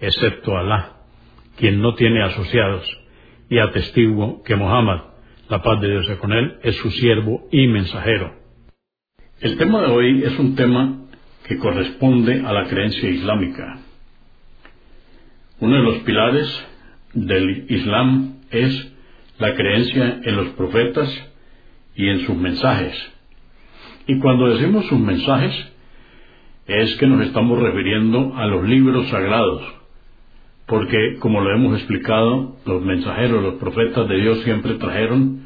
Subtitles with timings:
[0.00, 0.92] excepto Alá,
[1.56, 2.84] quien no tiene asociados,
[3.48, 5.02] y atestiguo que Muhammad,
[5.48, 8.34] la paz de Dios con él, es su siervo y mensajero.
[9.40, 11.04] El tema de hoy es un tema
[11.46, 13.78] que corresponde a la creencia islámica.
[15.60, 16.66] Uno de los pilares
[17.12, 18.92] del Islam es
[19.38, 21.10] la creencia en los profetas
[21.94, 22.94] y en sus mensajes.
[24.06, 25.52] Y cuando decimos sus mensajes,
[26.66, 29.62] es que nos estamos refiriendo a los libros sagrados,
[30.66, 35.44] porque como lo hemos explicado, los mensajeros, los profetas de Dios siempre trajeron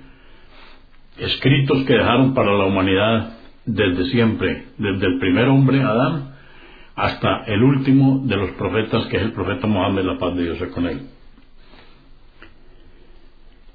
[1.17, 6.35] escritos que dejaron para la humanidad desde siempre, desde el primer hombre, Adán,
[6.95, 10.59] hasta el último de los profetas, que es el profeta Mohammed, la paz de Dios
[10.75, 11.03] con él.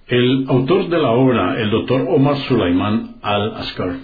[0.07, 3.95] El autor de la obra, el doctor Omar Sulaiman al-Askar,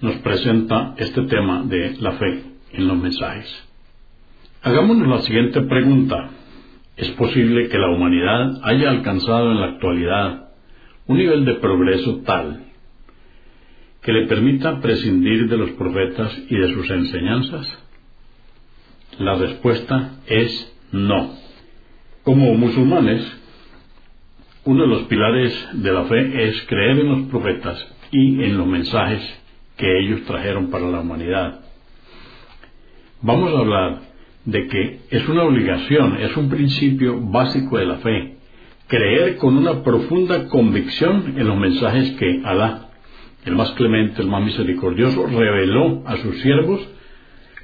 [0.00, 3.67] nos presenta este tema de la fe en los mensajes.
[4.68, 6.28] Hagámonos la siguiente pregunta.
[6.94, 10.50] ¿Es posible que la humanidad haya alcanzado en la actualidad
[11.06, 12.66] un nivel de progreso tal
[14.02, 17.78] que le permita prescindir de los profetas y de sus enseñanzas?
[19.18, 21.34] La respuesta es no.
[22.22, 23.26] Como musulmanes,
[24.66, 28.66] uno de los pilares de la fe es creer en los profetas y en los
[28.66, 29.22] mensajes
[29.78, 31.60] que ellos trajeron para la humanidad.
[33.22, 34.07] Vamos a hablar
[34.44, 38.36] de que es una obligación, es un principio básico de la fe,
[38.86, 42.88] creer con una profunda convicción en los mensajes que Alá,
[43.44, 46.80] el más clemente, el más misericordioso, reveló a sus siervos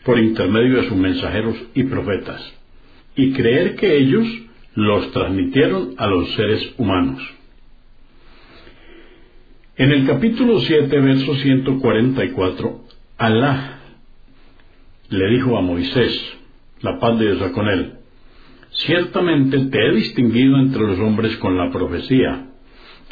[0.04, 2.42] por intermedio de sus mensajeros y profetas,
[3.16, 4.26] y creer que ellos
[4.74, 7.22] los transmitieron a los seres humanos.
[9.76, 12.80] En el capítulo 7, verso 144,
[13.18, 13.80] Alá
[15.08, 16.36] le dijo a Moisés,
[16.84, 17.94] la paz de Dios con él,
[18.70, 22.50] ciertamente te he distinguido entre los hombres con la profecía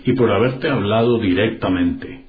[0.04, 2.26] y por haberte hablado directamente.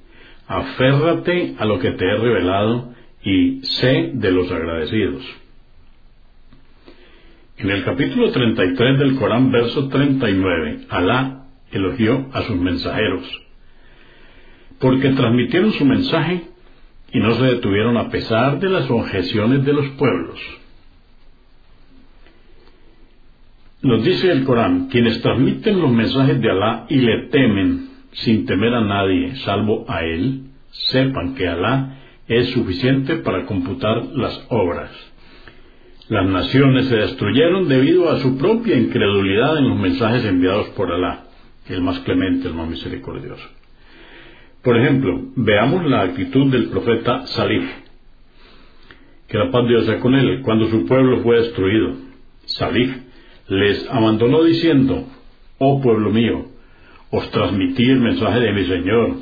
[0.48, 5.22] Aférrate a lo que te he revelado y sé de los agradecidos.
[7.58, 13.44] En el capítulo 33 del Corán, verso 39, Alá elogió a sus mensajeros
[14.80, 16.42] porque transmitieron su mensaje
[17.12, 20.38] y no se detuvieron a pesar de las objeciones de los pueblos.
[23.84, 28.72] Nos dice el Corán, quienes transmiten los mensajes de Alá y le temen sin temer
[28.72, 34.90] a nadie salvo a Él, sepan que Alá es suficiente para computar las obras.
[36.08, 41.24] Las naciones se destruyeron debido a su propia incredulidad en los mensajes enviados por Alá,
[41.68, 43.46] el más clemente, el más misericordioso.
[44.62, 47.68] Por ejemplo, veamos la actitud del profeta Salih,
[49.28, 51.96] que la paz de Dios sea con él, cuando su pueblo fue destruido.
[52.46, 53.04] Salih
[53.48, 55.06] les abandonó diciendo,
[55.58, 56.46] oh pueblo mío,
[57.10, 59.16] os transmití el mensaje de mi Señor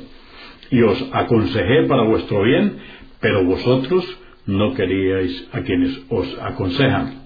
[0.71, 2.77] y os aconsejé para vuestro bien,
[3.19, 4.05] pero vosotros
[4.45, 7.23] no queríais a quienes os aconsejan.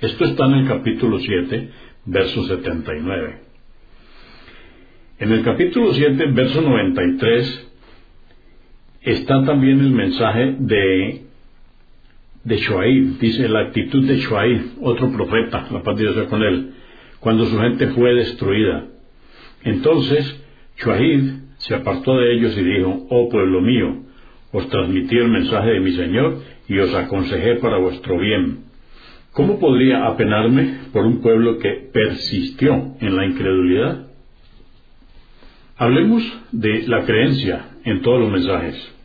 [0.00, 1.70] Esto está en el capítulo 7,
[2.06, 3.40] verso 79.
[5.18, 7.68] En el capítulo 7, verso 93,
[9.02, 11.27] está también el mensaje de,
[12.48, 16.70] de Shuaib, dice la actitud de Shuaib, otro profeta, la paz de Dios con él,
[17.20, 18.86] cuando su gente fue destruida.
[19.64, 20.42] Entonces,
[20.78, 23.96] Shuaib se apartó de ellos y dijo, oh pueblo mío,
[24.52, 28.64] os transmití el mensaje de mi Señor y os aconsejé para vuestro bien.
[29.32, 34.06] ¿Cómo podría apenarme por un pueblo que persistió en la incredulidad?
[35.76, 38.97] Hablemos de la creencia en todos los mensajes.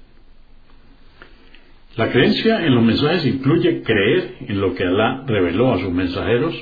[1.96, 6.56] La creencia en los mensajes incluye creer en lo que Alá reveló a sus mensajeros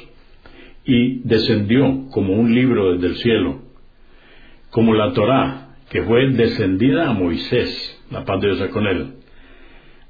[0.83, 3.61] y descendió como un libro desde el cielo,
[4.71, 9.13] como la Torá, que fue descendida a Moisés, la paz de Dios con él.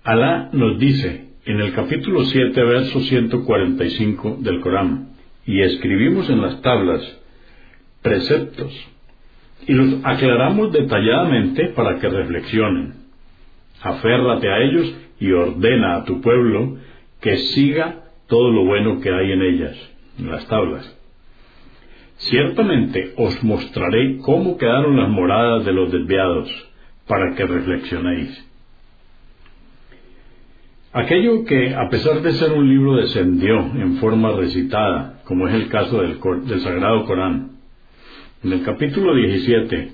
[0.03, 5.09] Alá nos dice en el capítulo 7, verso 145 del Corán,
[5.45, 7.01] y escribimos en las tablas
[8.01, 8.73] preceptos
[9.67, 12.93] y los aclaramos detalladamente para que reflexionen.
[13.81, 16.77] Aférrate a ellos y ordena a tu pueblo
[17.21, 20.97] que siga todo lo bueno que hay en ellas, en las tablas.
[22.17, 26.49] Ciertamente os mostraré cómo quedaron las moradas de los desviados,
[27.07, 28.47] para que reflexionéis.
[30.93, 35.69] Aquello que, a pesar de ser un libro, descendió en forma recitada, como es el
[35.69, 37.51] caso del, del Sagrado Corán.
[38.43, 39.91] En el capítulo 17,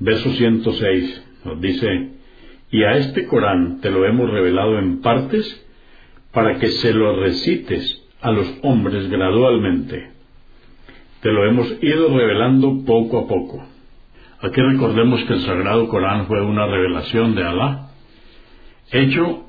[0.00, 2.15] verso 106, nos dice,
[2.70, 5.64] y a este Corán te lo hemos revelado en partes
[6.32, 10.10] para que se lo recites a los hombres gradualmente.
[11.20, 13.64] Te lo hemos ido revelando poco a poco.
[14.40, 17.90] Aquí recordemos que el Sagrado Corán fue una revelación de Alá,
[18.92, 19.44] hecho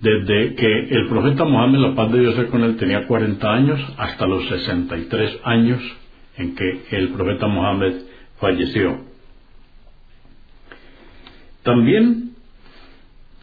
[0.00, 4.26] desde que el profeta Mohammed, la paz de Dios con él, tenía 40 años hasta
[4.26, 5.80] los 63 años
[6.36, 8.02] en que el profeta Mohammed
[8.38, 8.98] falleció.
[11.62, 12.33] También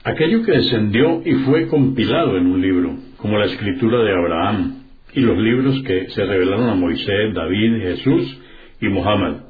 [0.04, 4.84] aquello que descendió y fue compilado en un libro, como la escritura de Abraham
[5.14, 8.38] y los libros que se revelaron a Moisés, David, Jesús
[8.80, 9.42] y Mohammed.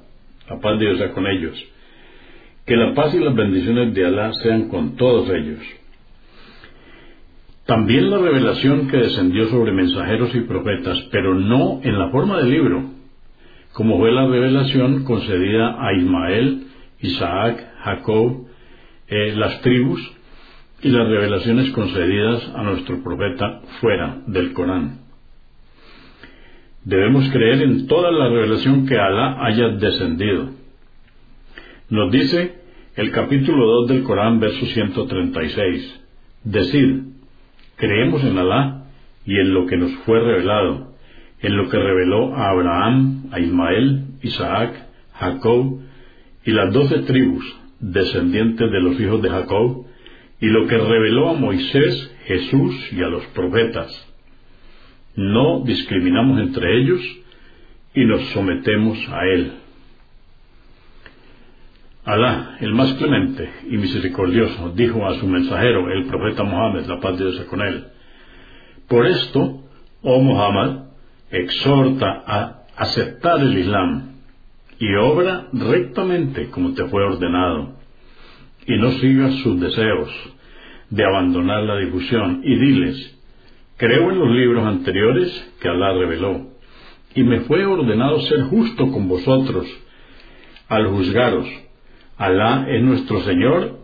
[0.49, 1.63] La paz de Dios sea con ellos.
[2.65, 5.59] Que la paz y las bendiciones de Alá sean con todos ellos.
[7.65, 12.49] También la revelación que descendió sobre mensajeros y profetas, pero no en la forma de
[12.49, 12.91] libro,
[13.73, 16.63] como fue la revelación concedida a Ismael,
[16.99, 18.47] Isaac, Jacob,
[19.07, 20.01] eh, las tribus
[20.83, 24.99] y las revelaciones concedidas a nuestro profeta fuera del Corán.
[26.83, 30.49] Debemos creer en toda la revelación que Alá haya descendido.
[31.89, 32.55] Nos dice
[32.95, 36.01] el capítulo 2 del Corán, verso 136.
[36.43, 37.11] Decir,
[37.81, 38.83] Creemos en Alá
[39.25, 40.93] y en lo que nos fue revelado,
[41.41, 45.79] en lo que reveló a Abraham, a Ismael, Isaac, Jacob
[46.45, 47.43] y las doce tribus
[47.79, 49.85] descendientes de los hijos de Jacob,
[50.41, 54.07] y lo que reveló a Moisés, Jesús y a los profetas.
[55.15, 56.99] No discriminamos entre ellos
[57.93, 59.53] y nos sometemos a Él.
[62.03, 67.19] Alá, el más clemente y misericordioso, dijo a su mensajero, el profeta Mohammed, la paz
[67.19, 67.85] de Dios con él,
[68.87, 69.63] Por esto,
[70.01, 70.85] oh Muhammad,
[71.29, 74.15] exhorta a aceptar el Islam
[74.79, 77.75] y obra rectamente como te fue ordenado,
[78.65, 80.09] y no sigas sus deseos
[80.89, 83.19] de abandonar la difusión, y diles,
[83.77, 86.47] creo en los libros anteriores que Alá reveló,
[87.15, 89.67] y me fue ordenado ser justo con vosotros
[90.67, 91.47] al juzgaros,
[92.17, 93.79] Alá es nuestro Señor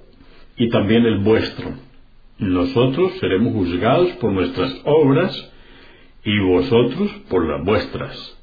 [0.57, 1.71] y también el vuestro.
[2.39, 5.53] Nosotros seremos juzgados por nuestras obras
[6.23, 8.37] y vosotros por las vuestras.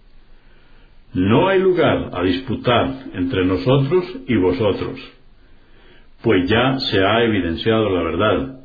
[1.13, 4.99] No hay lugar a disputar entre nosotros y vosotros,
[6.25, 8.61] pues ya se ha evidenciado la verdad.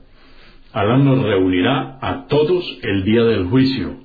[0.74, 3.98] Alá nos reunirá a todos el día del juicio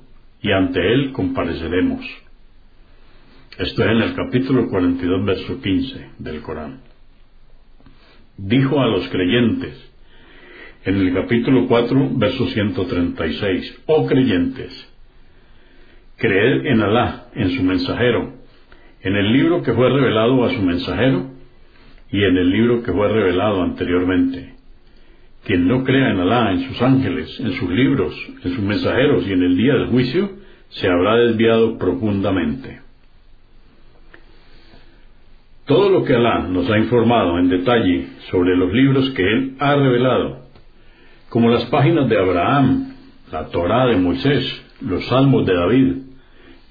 [0.43, 2.05] y ante él compareceremos.
[3.57, 6.85] Esto es en el capítulo 42, verso 15 del Corán
[8.37, 9.81] dijo a los creyentes
[10.83, 14.93] en el capítulo 4, verso 136, oh creyentes,
[16.17, 18.33] creed en Alá, en su mensajero,
[19.01, 21.31] en el libro que fue revelado a su mensajero
[22.11, 24.53] y en el libro que fue revelado anteriormente.
[25.45, 29.33] Quien no crea en Alá, en sus ángeles, en sus libros, en sus mensajeros y
[29.33, 30.29] en el día del juicio,
[30.69, 32.81] se habrá desviado profundamente.
[35.65, 39.75] Todo lo que Alá nos ha informado en detalle sobre los libros que Él ha
[39.75, 40.45] revelado,
[41.29, 42.93] como las páginas de Abraham,
[43.31, 45.93] la Torá de Moisés, los Salmos de David,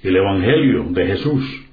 [0.03, 1.64] el Evangelio de Jesús,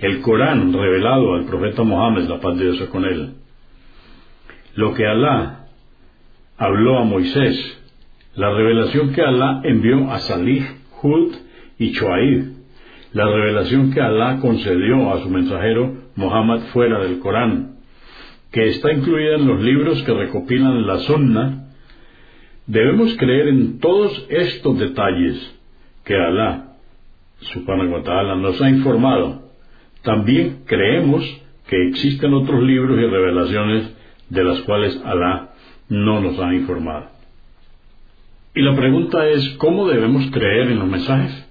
[0.00, 3.34] el Corán revelado al profeta Mohammed, la paz de Dios con él,
[4.74, 5.66] lo que Alá
[6.56, 7.78] habló a Moisés,
[8.34, 10.64] la revelación que Alá envió a Salih,
[11.02, 11.34] Hud
[11.78, 12.44] y Chuaid,
[13.12, 17.76] la revelación que Alá concedió a su mensajero Muhammad fuera del Corán,
[18.52, 21.66] que está incluida en los libros que recopilan la Sunna,
[22.66, 25.60] debemos creer en todos estos detalles
[26.04, 26.76] que Alá,
[27.40, 29.49] subhanahu wa ta'ala, nos ha informado.
[30.02, 31.24] También creemos
[31.68, 33.94] que existen otros libros y revelaciones
[34.28, 35.50] de las cuales Alá
[35.88, 37.10] no nos ha informado.
[38.54, 41.48] Y la pregunta es, ¿cómo debemos creer en los mensajes?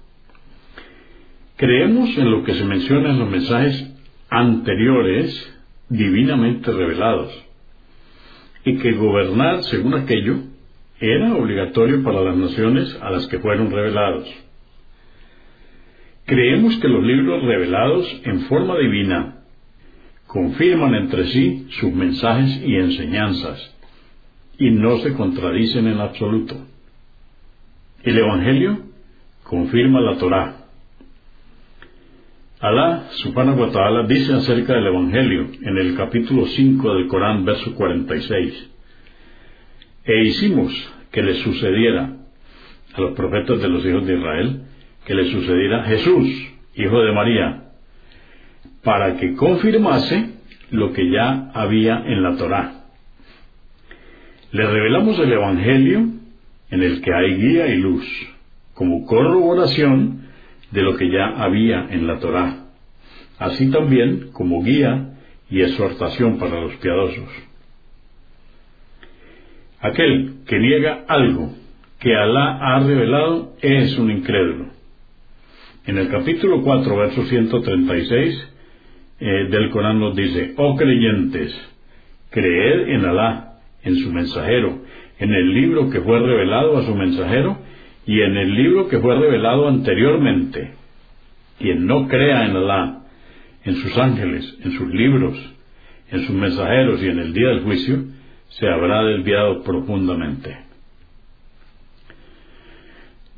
[1.56, 3.90] Creemos en lo que se menciona en los mensajes
[4.28, 5.54] anteriores
[5.88, 7.32] divinamente revelados,
[8.64, 10.36] y que gobernar según aquello
[11.00, 14.28] era obligatorio para las naciones a las que fueron revelados.
[16.30, 19.38] Creemos que los libros revelados en forma divina
[20.28, 23.76] confirman entre sí sus mensajes y enseñanzas,
[24.56, 26.54] y no se contradicen en absoluto.
[28.04, 28.78] El Evangelio
[29.42, 30.66] confirma la Torá.
[32.60, 37.74] Alá, subhanahu wa ta'ala, dice acerca del Evangelio en el capítulo 5 del Corán, verso
[37.74, 38.70] 46.
[40.04, 42.18] E hicimos que le sucediera
[42.94, 44.69] a los profetas de los hijos de Israel,
[45.04, 46.28] que le sucediera Jesús,
[46.74, 47.64] hijo de María,
[48.82, 50.30] para que confirmase
[50.70, 52.84] lo que ya había en la Torá.
[54.52, 56.06] Le revelamos el Evangelio
[56.70, 58.06] en el que hay guía y luz,
[58.74, 60.28] como corroboración
[60.70, 62.66] de lo que ya había en la Torá,
[63.38, 65.14] así también como guía
[65.50, 67.28] y exhortación para los piadosos.
[69.80, 71.54] Aquel que niega algo
[71.98, 74.69] que Alá ha revelado es un incrédulo.
[75.90, 78.48] En el capítulo 4, verso 136
[79.18, 81.52] eh, del Corán nos dice, oh creyentes,
[82.30, 84.82] creed en Alá, en su mensajero,
[85.18, 87.58] en el libro que fue revelado a su mensajero
[88.06, 90.74] y en el libro que fue revelado anteriormente.
[91.58, 93.00] Quien no crea en Alá,
[93.64, 95.36] en sus ángeles, en sus libros,
[96.12, 98.04] en sus mensajeros y en el día del juicio,
[98.50, 100.69] se habrá desviado profundamente.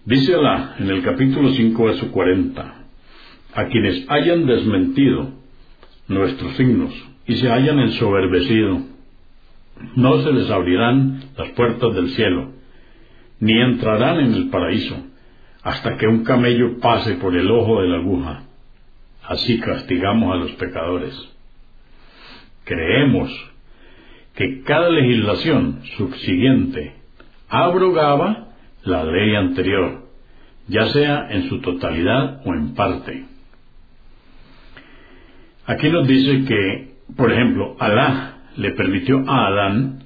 [0.05, 2.75] Dice Alá en el capítulo 5, verso 40,
[3.55, 5.31] a quienes hayan desmentido
[6.09, 6.93] nuestros signos
[7.25, 8.81] y se hayan ensoberbecido,
[9.95, 12.51] no se les abrirán las puertas del cielo,
[13.39, 14.97] ni entrarán en el paraíso,
[15.63, 18.43] hasta que un camello pase por el ojo de la aguja.
[19.23, 21.15] Así castigamos a los pecadores.
[22.65, 23.31] Creemos
[24.35, 26.97] que cada legislación subsiguiente
[27.49, 28.49] abrogaba
[28.85, 30.09] la ley anterior,
[30.69, 33.25] ya sea en su totalidad o en parte.
[35.67, 40.05] Aquí nos dice que, por ejemplo, Alá le permitió a Adán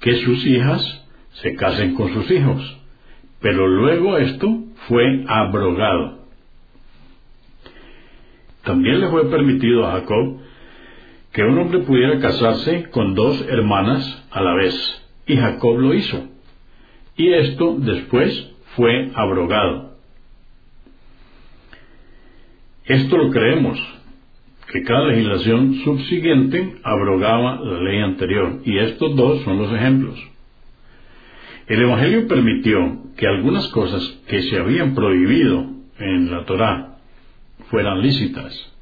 [0.00, 1.06] que sus hijas
[1.42, 2.78] se casen con sus hijos,
[3.40, 6.24] pero luego esto fue abrogado.
[8.62, 10.38] También le fue permitido a Jacob
[11.32, 16.33] que un hombre pudiera casarse con dos hermanas a la vez, y Jacob lo hizo.
[17.16, 19.94] Y esto después fue abrogado.
[22.84, 23.78] Esto lo creemos,
[24.72, 30.20] que cada legislación subsiguiente abrogaba la ley anterior, y estos dos son los ejemplos.
[31.66, 35.64] El Evangelio permitió que algunas cosas que se habían prohibido
[35.98, 36.98] en la Torá
[37.70, 38.74] fueran lícitas.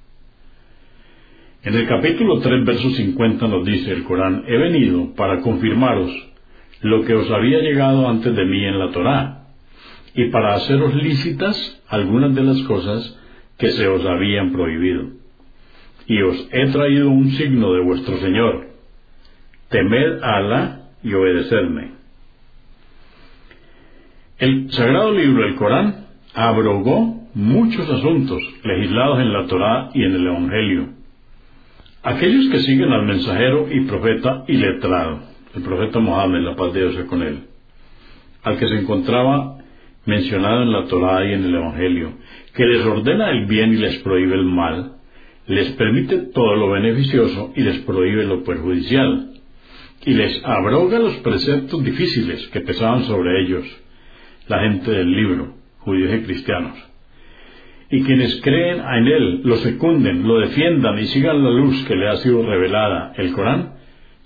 [1.63, 6.11] En el capítulo 3, verso 50 nos dice el Corán, he venido para confirmaros
[6.83, 9.47] lo que os había llegado antes de mí en la Torá,
[10.15, 13.19] y para haceros lícitas algunas de las cosas
[13.59, 15.09] que se os habían prohibido.
[16.07, 18.69] Y os he traído un signo de vuestro Señor.
[19.71, 21.93] Temed a Alá y obedecedme.
[24.39, 30.27] El sagrado libro del Corán abrogó muchos asuntos legislados en la Torá y en el
[30.27, 31.03] Evangelio
[32.05, 35.21] Aquellos que siguen al mensajero y profeta y letrado,
[35.55, 37.45] el profeta Mohammed, la paz de Dios es con él,
[38.43, 39.59] al que se encontraba
[40.05, 42.13] mencionado en la Torá y en el Evangelio,
[42.55, 44.97] que les ordena el bien y les prohíbe el mal,
[45.47, 49.31] les permite todo lo beneficioso y les prohíbe lo perjudicial,
[50.05, 53.65] y les abroga los preceptos difíciles que pesaban sobre ellos,
[54.49, 56.93] la gente del libro, judíos y cristianos
[57.93, 62.09] y quienes creen en Él, lo secunden, lo defiendan y sigan la luz que le
[62.09, 63.72] ha sido revelada, el Corán,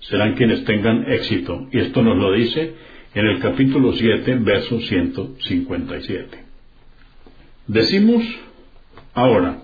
[0.09, 1.67] serán quienes tengan éxito.
[1.71, 2.75] Y esto nos lo dice
[3.13, 6.43] en el capítulo 7, verso 157.
[7.67, 8.23] Decimos
[9.13, 9.63] ahora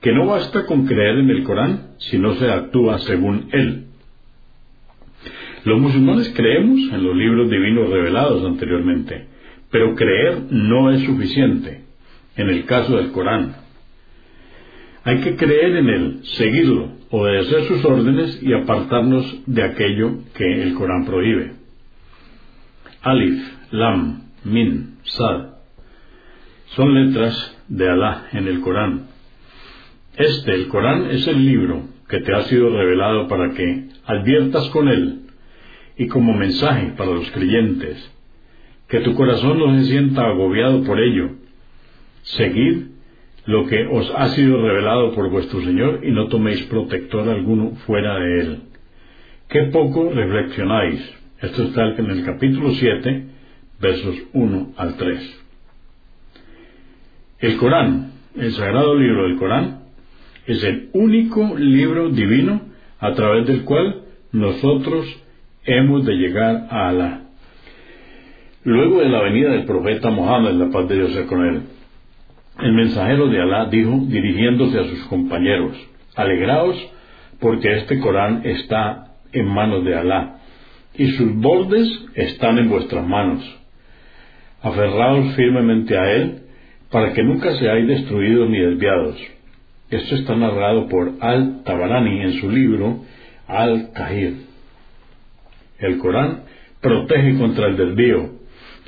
[0.00, 3.86] que no basta con creer en el Corán si no se actúa según él.
[5.64, 9.26] Los musulmanes creemos en los libros divinos revelados anteriormente,
[9.70, 11.82] pero creer no es suficiente
[12.36, 13.56] en el caso del Corán.
[15.02, 20.74] Hay que creer en él, seguirlo, obedecer sus órdenes y apartarnos de aquello que el
[20.74, 21.52] Corán prohíbe.
[23.02, 25.56] Alif, Lam, Min, Sad.
[26.74, 29.06] Son letras de Alá en el Corán.
[30.16, 34.88] Este, el Corán, es el libro que te ha sido revelado para que adviertas con
[34.88, 35.22] él
[35.96, 38.12] y como mensaje para los creyentes
[38.88, 41.30] que tu corazón no se sienta agobiado por ello.
[42.22, 42.86] Seguid
[43.46, 48.18] lo que os ha sido revelado por vuestro Señor y no toméis protector alguno fuera
[48.18, 48.62] de él.
[49.48, 51.00] Qué poco reflexionáis.
[51.40, 53.24] Esto está en el capítulo 7,
[53.80, 55.44] versos 1 al 3.
[57.38, 59.80] El Corán, el sagrado libro del Corán,
[60.46, 62.62] es el único libro divino
[62.98, 65.06] a través del cual nosotros
[65.64, 67.22] hemos de llegar a Alá.
[68.64, 71.62] Luego de la venida del profeta Mohammed, la paz de Dios con él,
[72.58, 75.76] el mensajero de Alá dijo, dirigiéndose a sus compañeros,
[76.14, 76.76] alegraos
[77.40, 80.38] porque este Corán está en manos de Alá
[80.94, 83.44] y sus bordes están en vuestras manos.
[84.62, 86.42] Aferraos firmemente a él
[86.90, 89.16] para que nunca seáis destruidos ni desviados.
[89.90, 93.04] Esto está narrado por Al-Tabarani en su libro
[93.46, 94.46] Al-Kahir.
[95.78, 96.44] El Corán
[96.80, 98.30] protege contra el desvío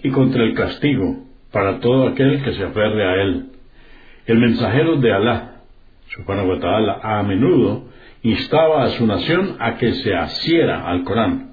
[0.02, 3.46] y contra el castigo para todo aquel que se aferre a él.
[4.28, 5.62] El mensajero de Alá,
[6.08, 7.88] subhanahu wa ta'ala, a menudo
[8.22, 11.52] instaba a su nación a que se asiera al Corán.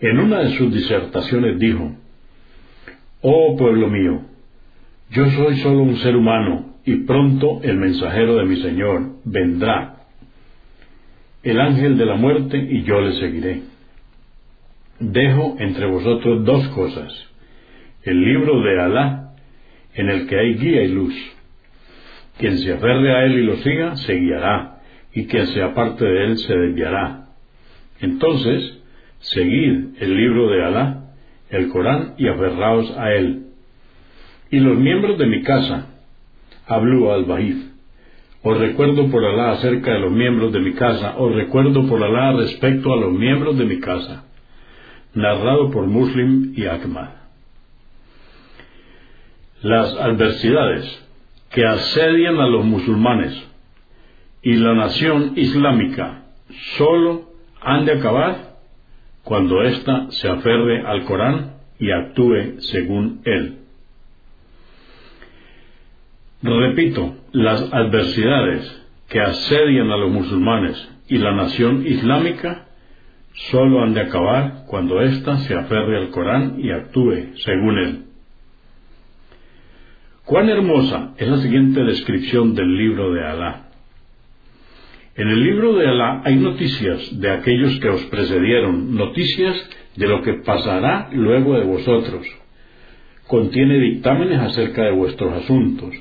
[0.00, 1.92] En una de sus disertaciones dijo,
[3.22, 4.22] Oh pueblo mío,
[5.10, 10.06] yo soy solo un ser humano y pronto el mensajero de mi Señor vendrá,
[11.44, 13.62] el ángel de la muerte y yo le seguiré.
[14.98, 17.12] Dejo entre vosotros dos cosas,
[18.02, 19.27] el libro de Alá,
[19.98, 21.14] en el que hay guía y luz.
[22.38, 24.80] Quien se aferre a él y lo siga, se guiará,
[25.12, 27.26] y quien se aparte de él se desviará.
[28.00, 28.80] Entonces,
[29.18, 31.04] seguid el libro de Alá,
[31.50, 33.48] el Corán, y aferraos a él
[34.50, 35.86] y los miembros de mi casa,
[36.66, 37.56] habló al Bahif.
[38.42, 42.32] Os recuerdo por Alá acerca de los miembros de mi casa, os recuerdo por Alá
[42.32, 44.24] respecto a los miembros de mi casa.
[45.14, 47.10] Narrado por Muslim y Ahmad.
[49.62, 51.06] Las adversidades
[51.50, 53.34] que asedian a los musulmanes
[54.42, 56.24] y la nación islámica
[56.76, 58.56] solo han de acabar
[59.24, 63.58] cuando ésta se aferre al Corán y actúe según él.
[66.42, 72.68] Repito, las adversidades que asedian a los musulmanes y la nación islámica
[73.50, 78.07] solo han de acabar cuando ésta se aferre al Corán y actúe según él.
[80.28, 83.70] Cuán hermosa es la siguiente descripción del libro de Alá.
[85.16, 89.56] En el libro de Alá hay noticias de aquellos que os precedieron, noticias
[89.96, 92.26] de lo que pasará luego de vosotros.
[93.26, 95.94] Contiene dictámenes acerca de vuestros asuntos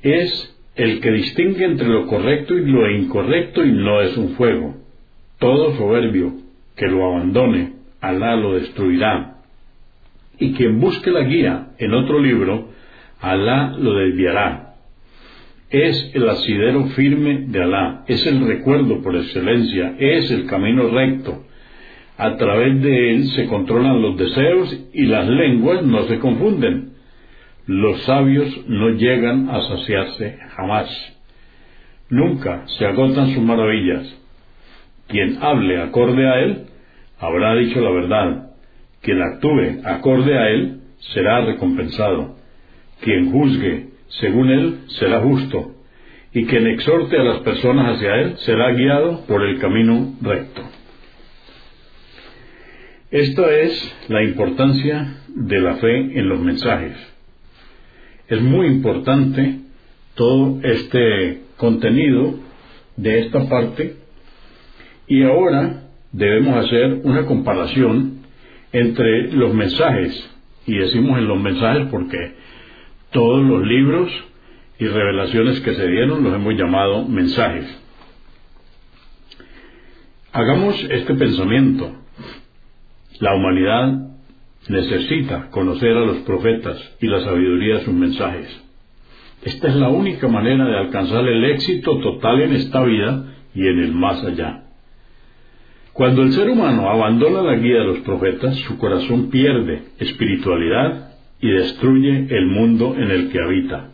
[0.00, 4.76] es el que distingue entre lo correcto y lo incorrecto y no es un fuego.
[5.40, 6.32] Todo soberbio
[6.76, 9.38] que lo abandone, Alá lo destruirá.
[10.38, 12.68] Y quien busque la guía en otro libro,
[13.20, 14.74] Alá lo desviará.
[15.70, 21.44] Es el asidero firme de Alá, es el recuerdo por excelencia, es el camino recto.
[22.18, 26.92] A través de él se controlan los deseos y las lenguas no se confunden.
[27.66, 30.88] Los sabios no llegan a saciarse jamás.
[32.10, 34.18] Nunca se agotan sus maravillas.
[35.08, 36.66] Quien hable acorde a él,
[37.18, 38.50] habrá dicho la verdad.
[39.00, 40.81] Quien actúe acorde a él,
[41.12, 42.36] será recompensado.
[43.00, 43.88] Quien juzgue
[44.20, 45.74] según él, será justo.
[46.32, 50.62] Y quien exhorte a las personas hacia él, será guiado por el camino recto.
[53.10, 56.96] Esta es la importancia de la fe en los mensajes.
[58.28, 59.60] Es muy importante
[60.14, 62.34] todo este contenido
[62.96, 63.96] de esta parte
[65.06, 68.22] y ahora debemos hacer una comparación
[68.72, 70.30] entre los mensajes
[70.66, 72.34] y decimos en los mensajes porque
[73.10, 74.10] todos los libros
[74.78, 77.66] y revelaciones que se dieron los hemos llamado mensajes.
[80.32, 81.94] Hagamos este pensamiento.
[83.20, 84.12] La humanidad
[84.68, 88.62] necesita conocer a los profetas y la sabiduría de sus mensajes.
[89.42, 93.78] Esta es la única manera de alcanzar el éxito total en esta vida y en
[93.80, 94.61] el más allá.
[95.92, 101.50] Cuando el ser humano abandona la guía de los profetas, su corazón pierde espiritualidad y
[101.50, 103.90] destruye el mundo en el que habita.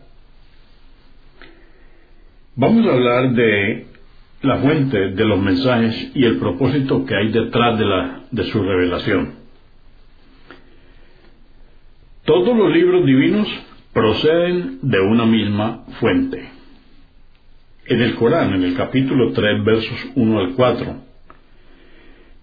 [2.54, 3.86] Vamos a hablar de
[4.42, 8.62] la fuente de los mensajes y el propósito que hay detrás de, la, de su
[8.62, 9.34] revelación.
[12.24, 13.48] Todos los libros divinos
[13.92, 16.48] proceden de una misma fuente.
[17.86, 21.07] En el Corán, en el capítulo 3, versos 1 al 4,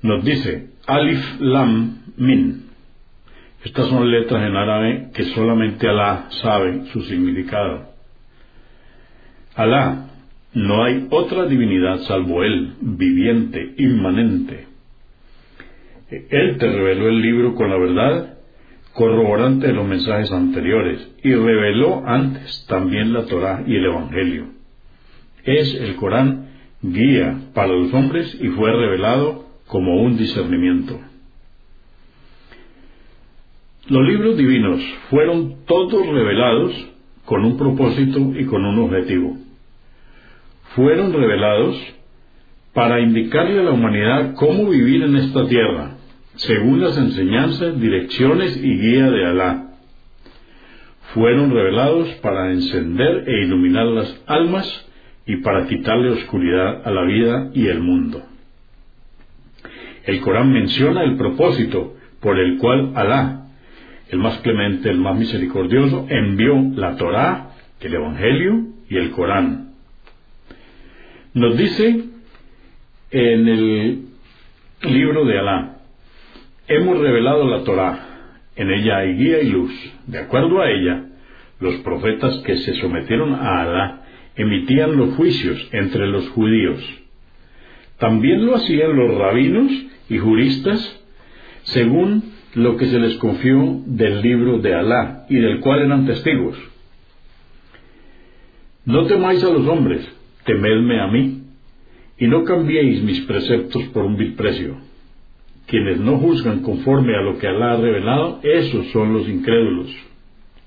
[0.06, 2.66] nos dice Alif Lam Min.
[3.64, 7.90] Estas son letras en árabe que solamente Alá sabe su significado.
[9.56, 10.10] Alá,
[10.54, 14.68] no hay otra divinidad salvo Él, viviente, inmanente.
[16.12, 18.38] Él te reveló el libro con la verdad,
[18.94, 24.50] corroborante de los mensajes anteriores, y reveló antes también la Torá y el Evangelio.
[25.44, 26.50] Es el Corán
[26.84, 31.00] guía para los hombres y fue revelado como un discernimiento.
[33.88, 36.74] Los libros divinos fueron todos revelados
[37.26, 39.38] con un propósito y con un objetivo.
[40.76, 41.78] Fueron revelados
[42.74, 45.98] para indicarle a la humanidad cómo vivir en esta tierra,
[46.36, 49.68] según las enseñanzas, direcciones y guía de Alá.
[51.14, 54.68] Fueron revelados para encender e iluminar las almas
[55.26, 58.22] y para quitarle oscuridad a la vida y el mundo.
[60.06, 63.46] El Corán menciona el propósito por el cual Alá
[64.10, 69.74] el más clemente, el más misericordioso, envió la Torá, el Evangelio y el Corán.
[71.34, 72.04] Nos dice
[73.12, 74.06] en el
[74.84, 75.78] libro de Alá,
[76.68, 78.00] hemos revelado la Torá,
[78.56, 79.74] en ella hay guía y luz.
[80.08, 81.06] De acuerdo a ella,
[81.60, 84.02] los profetas que se sometieron a Alá
[84.36, 86.82] emitían los juicios entre los judíos.
[87.98, 89.72] También lo hacían los rabinos
[90.10, 91.02] y juristas
[91.64, 96.58] según lo que se les confió del libro de Alá y del cual eran testigos.
[98.86, 100.08] No temáis a los hombres,
[100.46, 101.42] temedme a mí,
[102.18, 104.78] y no cambiéis mis preceptos por un vil precio.
[105.68, 109.92] Quienes no juzgan conforme a lo que Alá ha revelado, esos son los incrédulos.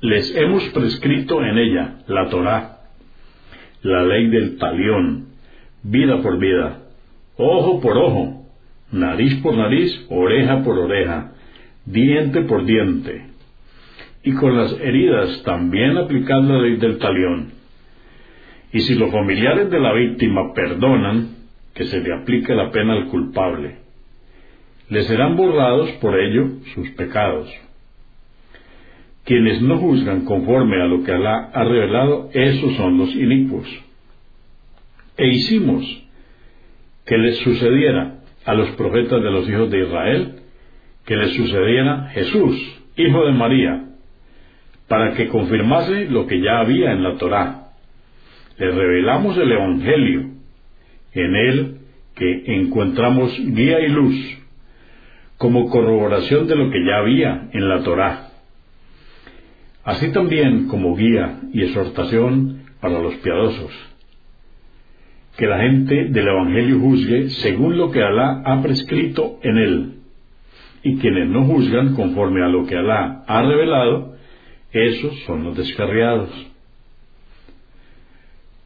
[0.00, 2.80] Les hemos prescrito en ella la Torá,
[3.82, 5.28] la ley del talión,
[5.82, 6.82] vida por vida,
[7.36, 8.37] ojo por ojo,
[8.92, 11.32] nariz por nariz, oreja por oreja,
[11.84, 13.26] diente por diente,
[14.22, 17.52] y con las heridas también aplicar la ley del talión.
[18.72, 21.38] Y si los familiares de la víctima perdonan,
[21.78, 23.76] que se le aplique la pena al culpable.
[24.88, 27.48] Le serán borrados por ello sus pecados.
[29.24, 33.68] Quienes no juzgan conforme a lo que Alá ha revelado, esos son los inicuos.
[35.16, 35.84] E hicimos
[37.04, 38.07] que les sucediera
[38.48, 40.36] a los profetas de los hijos de Israel
[41.04, 43.84] que le sucediera Jesús, hijo de María,
[44.88, 47.72] para que confirmase lo que ya había en la Torá.
[48.56, 50.30] Le revelamos el Evangelio,
[51.12, 51.76] en él
[52.14, 54.16] que encontramos guía y luz,
[55.36, 58.30] como corroboración de lo que ya había en la Torá.
[59.84, 63.72] Así también como guía y exhortación para los piadosos.
[65.38, 69.94] Que la gente del Evangelio juzgue según lo que Alá ha prescrito en él
[70.82, 74.16] y quienes no juzgan conforme a lo que Alá ha revelado,
[74.72, 76.30] esos son los descarriados.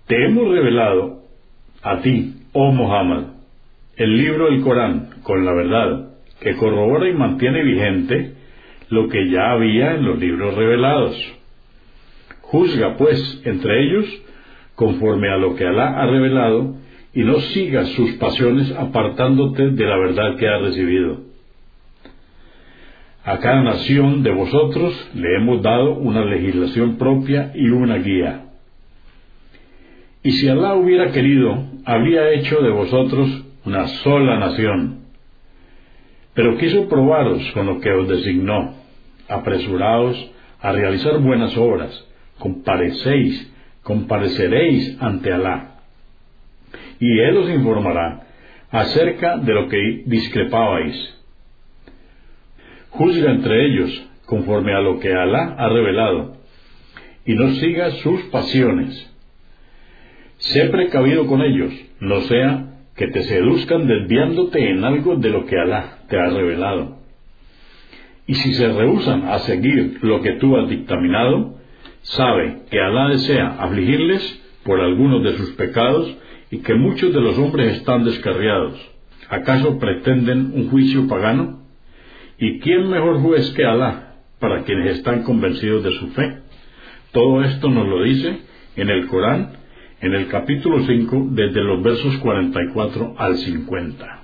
[0.06, 1.22] Te hemos revelado
[1.82, 3.24] a ti, oh Muhammad,
[3.96, 8.32] el libro del Corán con la verdad, que corrobora y mantiene vigente
[8.88, 11.16] lo que ya había en los libros revelados.
[12.40, 14.22] Juzga, pues, entre ellos
[14.74, 16.76] conforme a lo que Alá ha revelado,
[17.14, 21.20] y no sigas sus pasiones apartándote de la verdad que has recibido.
[23.24, 28.46] A cada nación de vosotros le hemos dado una legislación propia y una guía.
[30.24, 35.02] Y si Alá hubiera querido, habría hecho de vosotros una sola nación.
[36.34, 38.74] Pero quiso probaros con lo que os designó.
[39.28, 40.30] Apresuraos
[40.60, 42.06] a realizar buenas obras.
[42.38, 43.51] Comparecéis,
[43.82, 45.80] compareceréis ante Alá.
[47.00, 48.26] Y Él os informará
[48.70, 51.22] acerca de lo que discrepabais
[52.92, 56.36] Juzga entre ellos conforme a lo que Alá ha revelado,
[57.24, 59.10] y no siga sus pasiones.
[60.36, 65.58] Sé precavido con ellos, no sea que te seduzcan desviándote en algo de lo que
[65.58, 66.98] Alá te ha revelado.
[68.26, 71.54] Y si se rehusan a seguir lo que tú has dictaminado,
[72.02, 76.16] sabe que Alá desea afligirles por algunos de sus pecados
[76.50, 78.78] y que muchos de los hombres están descarriados.
[79.28, 81.62] ¿Acaso pretenden un juicio pagano?
[82.38, 86.38] ¿Y quién mejor juez que Alá para quienes están convencidos de su fe?
[87.12, 88.40] Todo esto nos lo dice
[88.76, 89.52] en el Corán,
[90.00, 94.22] en el capítulo 5, desde los versos 44 al 50.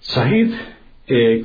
[0.00, 0.52] Sahid
[1.06, 1.42] eh,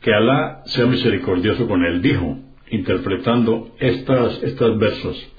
[0.00, 2.38] que Alá sea misericordioso con él, dijo,
[2.70, 5.32] interpretando estas, estos versos,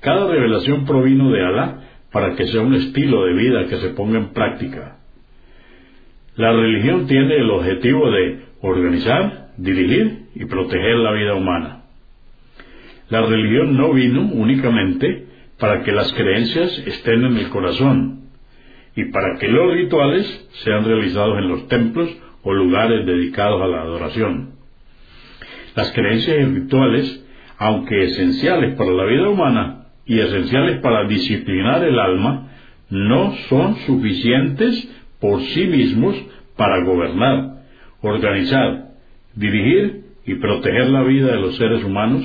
[0.00, 1.80] cada revelación provino de Alá
[2.12, 4.98] para que sea un estilo de vida que se ponga en práctica
[6.36, 11.82] La religión tiene el objetivo de organizar, dirigir y proteger la vida humana.
[13.10, 15.26] La religión no vino únicamente
[15.58, 18.20] para que las creencias estén en el corazón
[18.94, 23.82] y para que los rituales sean realizados en los templos o lugares dedicados a la
[23.82, 24.52] adoración.
[25.74, 27.24] Las creencias y rituales,
[27.58, 32.48] aunque esenciales para la vida humana y esenciales para disciplinar el alma,
[32.90, 34.88] no son suficientes
[35.20, 36.16] por sí mismos
[36.56, 37.62] para gobernar,
[38.00, 38.88] organizar,
[39.34, 42.24] dirigir y proteger la vida de los seres humanos,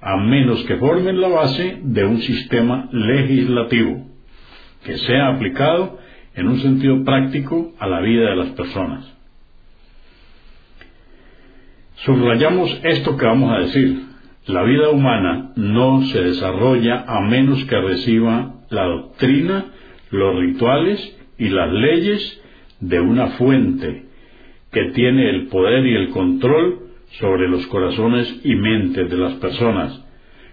[0.00, 4.06] a menos que formen la base de un sistema legislativo
[4.84, 5.98] que sea aplicado
[6.34, 9.12] en un sentido práctico a la vida de las personas.
[11.96, 14.02] Subrayamos esto que vamos a decir.
[14.46, 19.66] La vida humana no se desarrolla a menos que reciba la doctrina,
[20.10, 22.42] los rituales y las leyes
[22.80, 24.06] de una fuente
[24.72, 26.80] que tiene el poder y el control
[27.20, 30.04] sobre los corazones y mentes de las personas,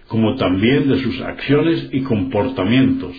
[0.06, 3.16] como también de sus acciones y comportamientos,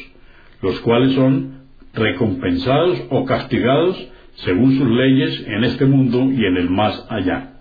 [0.62, 1.61] los cuales son
[1.94, 7.52] recompensados o castigados según sus leyes en este mundo y en el más allá.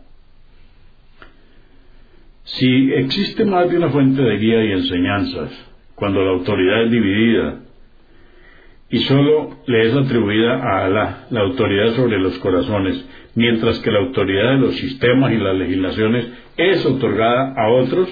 [2.44, 5.50] Si existe más de una fuente de guía y enseñanzas,
[5.94, 7.60] cuando la autoridad es dividida
[8.88, 14.00] y sólo le es atribuida a Alá la autoridad sobre los corazones, mientras que la
[14.00, 18.08] autoridad de los sistemas y las legislaciones es otorgada a otros,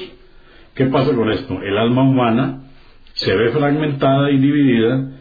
[0.74, 1.60] ¿qué pasa con esto?
[1.62, 2.62] El alma humana
[3.14, 5.17] se ve fragmentada y dividida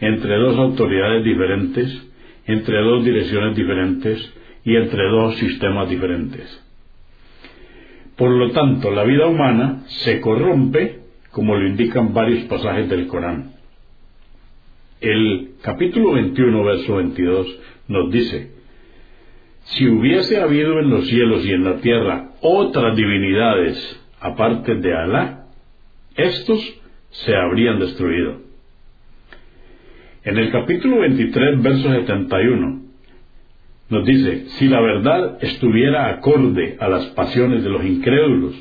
[0.00, 2.08] entre dos autoridades diferentes,
[2.46, 4.34] entre dos direcciones diferentes
[4.64, 6.64] y entre dos sistemas diferentes.
[8.16, 13.52] Por lo tanto, la vida humana se corrompe, como lo indican varios pasajes del Corán.
[15.00, 18.50] El capítulo 21, verso 22 nos dice,
[19.62, 25.46] si hubiese habido en los cielos y en la tierra otras divinidades aparte de Alá,
[26.16, 26.60] estos
[27.10, 28.47] se habrían destruido.
[30.28, 32.82] En el capítulo 23, verso 71,
[33.88, 38.54] nos dice, si la verdad estuviera acorde a las pasiones de los incrédulos,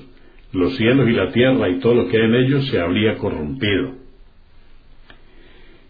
[0.53, 3.95] los cielos y la tierra y todo lo que hay en ellos se habría corrompido.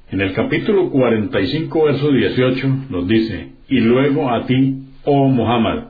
[0.10, 5.90] En el capítulo 45, verso 18, nos dice, y luego a ti, oh Muhammad,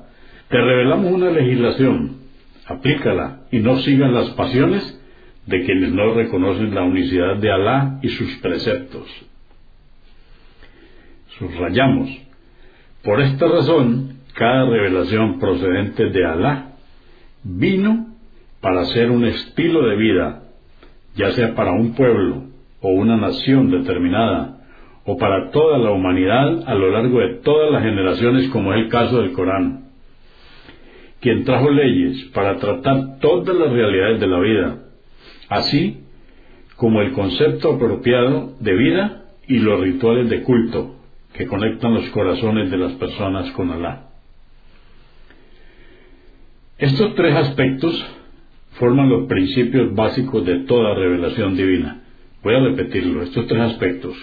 [0.50, 2.18] te revelamos una legislación,
[2.66, 5.02] aplícala y no sigas las pasiones
[5.46, 9.28] de quienes no reconocen la unicidad de Alá y sus preceptos.
[11.40, 12.10] Subrayamos,
[13.04, 16.74] por esta razón, cada revelación procedente de Alá
[17.44, 18.08] vino
[18.62, 20.44] para ser un estilo de vida,
[21.16, 22.44] ya sea para un pueblo
[22.82, 24.58] o una nación determinada,
[25.06, 28.90] o para toda la humanidad a lo largo de todas las generaciones, como es el
[28.90, 29.86] caso del Corán,
[31.22, 34.78] quien trajo leyes para tratar todas las realidades de la vida,
[35.50, 36.04] así
[36.76, 40.97] como el concepto apropiado de vida y los rituales de culto,
[41.38, 44.08] que conectan los corazones de las personas con Alá.
[46.80, 47.94] Estos tres aspectos
[48.74, 52.02] forman los principios básicos de toda revelación divina.
[52.44, 54.16] Voy a repetirlo, estos tres aspectos.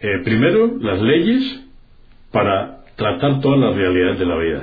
[0.00, 1.64] Eh, primero, las leyes
[2.32, 4.62] para tratar todas las realidades de la vida.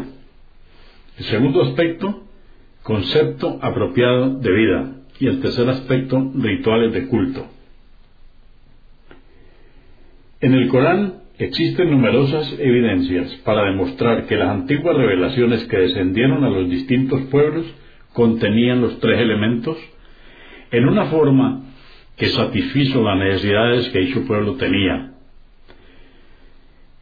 [1.18, 2.24] El segundo aspecto,
[2.82, 4.92] concepto apropiado de vida.
[5.20, 7.48] Y el tercer aspecto, rituales de culto.
[10.44, 16.50] En el Corán existen numerosas evidencias para demostrar que las antiguas revelaciones que descendieron a
[16.50, 17.66] los distintos pueblos
[18.12, 19.78] contenían los tres elementos
[20.70, 21.64] en una forma
[22.18, 25.14] que satisfizo las necesidades que su pueblo tenía.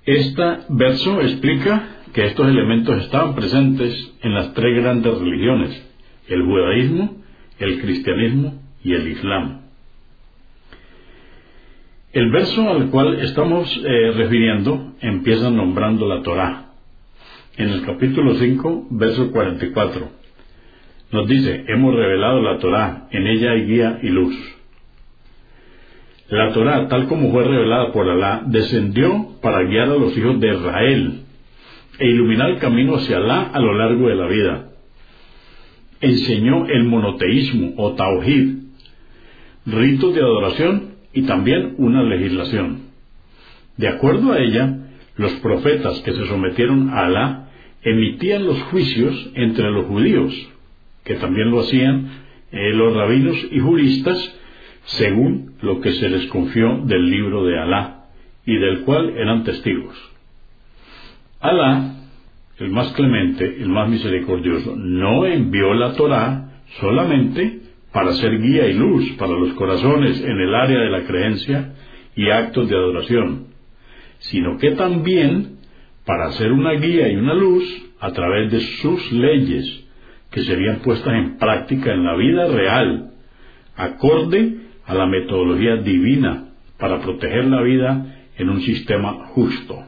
[0.05, 5.83] Este verso explica que estos elementos estaban presentes en las tres grandes religiones,
[6.27, 7.17] el judaísmo,
[7.57, 9.60] el cristianismo y el islam.
[12.13, 16.73] El verso al cual estamos eh, refiriendo empieza nombrando la Torá.
[17.55, 20.09] En el capítulo 5, verso 44,
[21.13, 24.35] nos dice, hemos revelado la Torá, en ella hay guía y luz.
[26.27, 30.53] La Torá, tal como fue revelada por Alá, descendió para guiar a los hijos de
[30.53, 31.21] Israel
[31.97, 34.69] e iluminar el camino hacia Alá a lo largo de la vida.
[36.01, 38.57] Enseñó el monoteísmo o tauhid,
[39.65, 42.91] ritos de adoración y también una legislación.
[43.77, 44.77] De acuerdo a ella,
[45.17, 47.49] los profetas que se sometieron a Alá
[47.83, 50.33] emitían los juicios entre los judíos,
[51.03, 52.09] que también lo hacían
[52.51, 54.37] eh, los rabinos y juristas,
[54.85, 58.05] según lo que se les confió del libro de Alá,
[58.45, 59.95] y del cual eran testigos.
[61.39, 61.95] Alá,
[62.59, 67.60] el más clemente, el más misericordioso, no envió la Torá solamente
[67.91, 71.73] para ser guía y luz para los corazones en el área de la creencia
[72.15, 73.47] y actos de adoración,
[74.19, 75.57] sino que también
[76.05, 77.63] para ser una guía y una luz
[77.99, 79.85] a través de sus leyes,
[80.31, 83.11] que serían puestas en práctica en la vida real,
[83.75, 89.83] acorde a la metodología divina para proteger la vida en un sistema justo.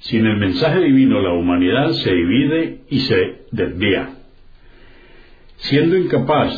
[0.00, 4.13] Sin el mensaje divino la humanidad se divide y se desvía,
[5.64, 6.52] siendo incapaz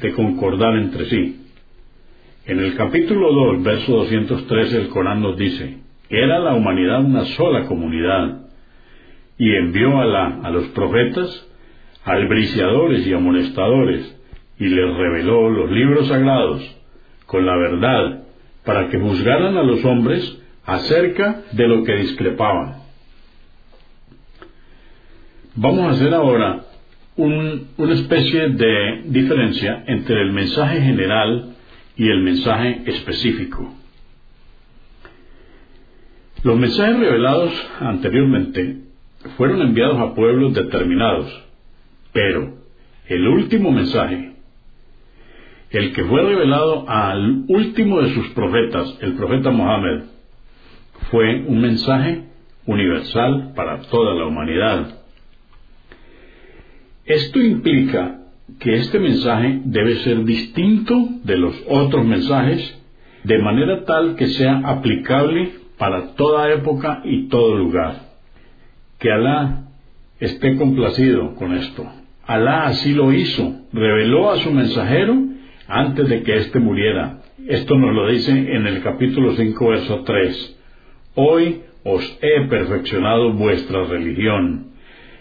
[0.00, 1.46] de concordar entre sí.
[2.46, 7.66] En el capítulo 2, verso 213, el Corán nos dice, era la humanidad una sola
[7.66, 8.46] comunidad,
[9.36, 11.46] y envió a, a los profetas,
[12.04, 14.16] albriciadores y amonestadores,
[14.58, 16.62] y les reveló los libros sagrados
[17.26, 18.24] con la verdad,
[18.64, 22.82] para que juzgaran a los hombres acerca de lo que discrepaban.
[25.54, 26.64] Vamos a hacer ahora
[27.18, 31.56] una especie de diferencia entre el mensaje general
[31.96, 33.74] y el mensaje específico.
[36.44, 38.82] Los mensajes revelados anteriormente
[39.36, 41.26] fueron enviados a pueblos determinados,
[42.12, 42.54] pero
[43.08, 44.34] el último mensaje,
[45.70, 50.04] el que fue revelado al último de sus profetas, el profeta Mohammed,
[51.10, 52.22] fue un mensaje
[52.66, 54.97] universal para toda la humanidad.
[57.08, 58.18] Esto implica
[58.60, 62.78] que este mensaje debe ser distinto de los otros mensajes
[63.24, 67.94] de manera tal que sea aplicable para toda época y todo lugar.
[68.98, 69.68] Que Alá
[70.20, 71.90] esté complacido con esto.
[72.26, 75.16] Alá así lo hizo, reveló a su mensajero
[75.66, 77.22] antes de que éste muriera.
[77.46, 80.56] Esto nos lo dice en el capítulo 5, verso 3.
[81.14, 84.68] Hoy os he perfeccionado vuestra religión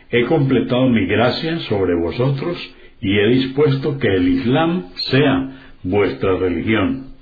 [0.10, 2.58] he completado mi gracia sobre vosotros
[3.02, 5.52] y he dispuesto que el Islam sea
[5.84, 7.14] vuestra religión.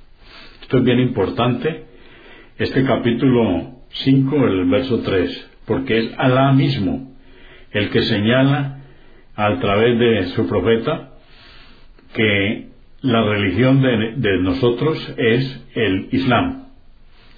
[0.61, 1.85] Esto es bien importante,
[2.57, 7.11] este capítulo 5, el verso 3, porque es Alá mismo
[7.71, 8.79] el que señala
[9.35, 11.11] a través de su profeta
[12.13, 12.69] que
[13.01, 16.65] la religión de, de nosotros es el Islam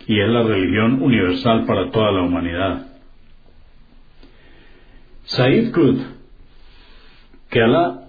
[0.07, 2.86] y es la religión universal para toda la humanidad.
[5.27, 5.99] Said Qutb,
[7.49, 8.03] que Alá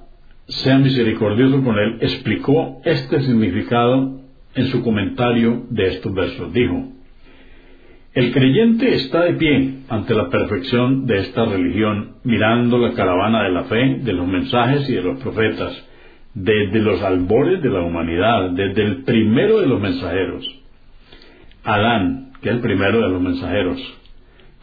[0.46, 4.20] sea misericordioso con él, explicó este significado
[4.54, 6.52] en su comentario de estos versos.
[6.52, 6.92] Dijo,
[8.14, 13.50] el creyente está de pie ante la perfección de esta religión, mirando la caravana de
[13.50, 15.87] la fe, de los mensajes y de los profetas,
[16.35, 20.44] desde los albores de la humanidad, desde el primero de los mensajeros,
[21.64, 23.78] Adán, que es el primero de los mensajeros,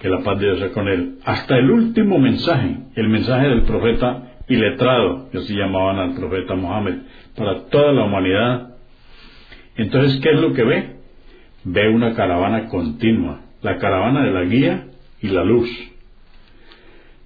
[0.05, 3.63] que la paz de Dios sea con él, hasta el último mensaje, el mensaje del
[3.63, 6.97] profeta iletrado, que así llamaban al profeta Mohammed,
[7.35, 8.75] para toda la humanidad.
[9.75, 10.97] Entonces, ¿qué es lo que ve?
[11.63, 14.85] Ve una caravana continua, la caravana de la guía
[15.23, 15.71] y la luz.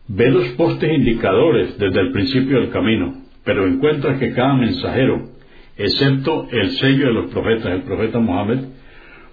[0.07, 3.13] Ve los postes indicadores desde el principio del camino,
[3.43, 5.31] pero encuentra que cada mensajero,
[5.75, 8.59] excepto el sello de los profetas, el profeta Mohammed,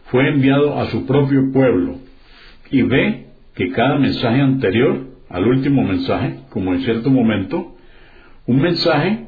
[0.06, 1.98] fue enviado a su propio pueblo
[2.72, 3.25] y ve
[3.56, 7.74] que cada mensaje anterior al último mensaje, como en cierto momento,
[8.46, 9.26] un mensaje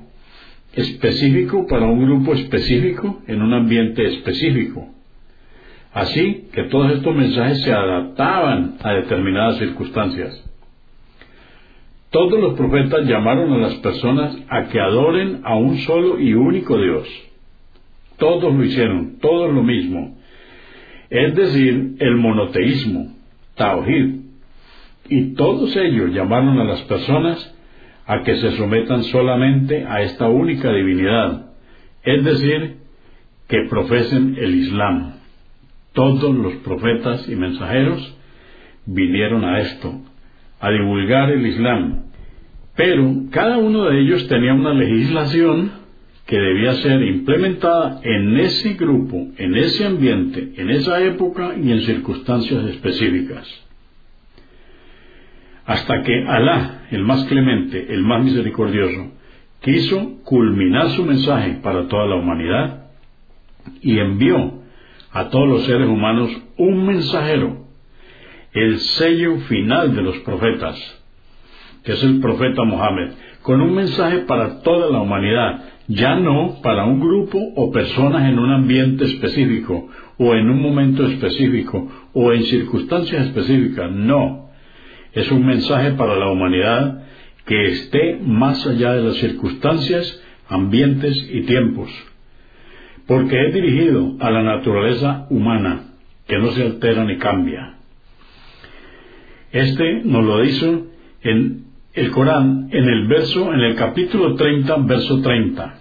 [0.75, 4.87] específico para un grupo específico en un ambiente específico.
[5.93, 10.45] Así que todos estos mensajes se adaptaban a determinadas circunstancias.
[12.11, 16.79] Todos los profetas llamaron a las personas a que adoren a un solo y único
[16.79, 17.09] Dios.
[18.19, 20.17] Todos lo hicieron, todos lo mismo.
[21.11, 23.18] Es decir, el monoteísmo,
[25.09, 27.55] Y todos ellos llamaron a las personas
[28.07, 31.53] a que se sometan solamente a esta única divinidad,
[32.03, 32.77] es decir,
[33.49, 35.15] que profesen el Islam.
[35.93, 38.17] Todos los profetas y mensajeros
[38.87, 40.01] vinieron a esto,
[40.61, 42.05] a divulgar el Islam,
[42.77, 45.73] pero cada uno de ellos tenía una legislación
[46.29, 51.81] que debía ser implementada en ese grupo, en ese ambiente, en esa época y en
[51.81, 53.49] circunstancias específicas.
[55.65, 59.11] Hasta que Alá, el más clemente, el más misericordioso,
[59.63, 62.91] quiso culminar su mensaje para toda la humanidad
[63.81, 64.53] y envió
[65.11, 67.65] a todos los seres humanos un mensajero,
[68.53, 70.77] el sello final de los profetas,
[71.85, 76.85] que es el profeta Mohammed, con un mensaje para toda la humanidad, ya no para
[76.85, 82.45] un grupo o personas en un ambiente específico o en un momento específico o en
[82.45, 83.91] circunstancias específicas.
[83.91, 84.51] No.
[85.13, 87.05] Es un mensaje para la humanidad
[87.47, 91.91] que esté más allá de las circunstancias, ambientes y tiempos.
[93.07, 95.95] Porque es dirigido a la naturaleza humana,
[96.27, 97.77] que no se altera ni cambia.
[99.51, 100.89] Este nos lo hizo
[101.23, 101.68] en
[101.99, 105.75] el Corán, en el verso, en el capítulo 30, verso 30.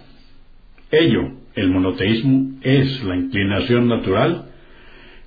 [0.90, 4.46] Ello, el monoteísmo, es la inclinación natural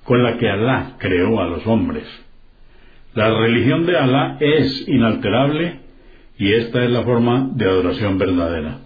[0.04, 2.04] con la que Alá creó a los hombres.
[3.14, 5.80] La religión de Alá es inalterable
[6.38, 8.80] y esta es la forma de adoración verdadera.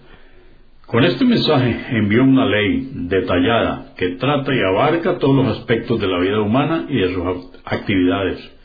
[0.86, 6.06] Con este mensaje envió una ley detallada que trata y abarca todos los aspectos de
[6.06, 7.24] la vida humana y de sus
[7.64, 8.55] actividades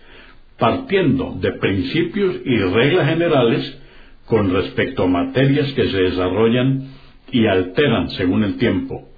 [0.62, 3.82] partiendo de principios y reglas generales
[4.28, 6.88] con respecto a materias que se desarrollan
[7.32, 9.10] y alteran según el tiempo,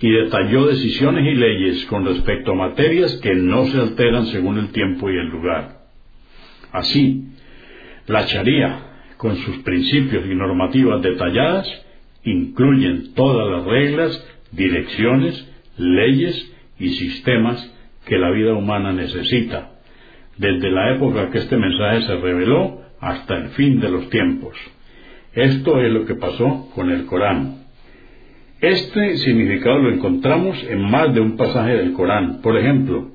[0.00, 4.72] y detalló decisiones y leyes con respecto a materias que no se alteran según el
[4.72, 5.82] tiempo y el lugar.
[6.72, 7.26] Así,
[8.06, 8.78] la Sharia,
[9.18, 11.68] con sus principios y normativas detalladas,
[12.24, 15.46] incluyen todas las reglas, direcciones,
[15.76, 17.70] leyes y sistemas
[18.06, 19.71] que la vida humana necesita
[20.36, 24.56] desde la época que este mensaje se reveló hasta el fin de los tiempos.
[25.34, 27.64] Esto es lo que pasó con el Corán.
[28.60, 32.40] Este significado lo encontramos en más de un pasaje del Corán.
[32.42, 33.10] Por ejemplo,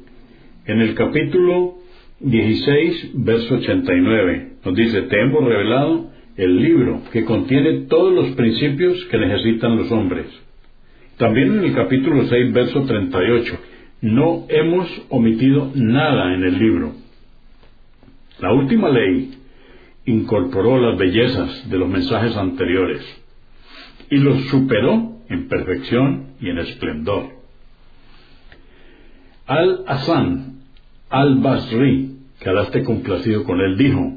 [0.65, 1.76] en el capítulo
[2.20, 9.05] 16, verso 89, nos dice, te hemos revelado el libro que contiene todos los principios
[9.05, 10.28] que necesitan los hombres.
[11.18, 13.59] También en el capítulo 6, verso 38,
[14.01, 17.07] no hemos omitido nada en el libro
[18.39, 19.38] la última ley
[20.05, 23.01] incorporó las bellezas de los mensajes anteriores
[24.09, 27.38] y los superó en perfección y en esplendor.
[29.45, 30.57] Al-Hassan
[31.09, 34.13] al-Basri, que esté complacido con él, dijo,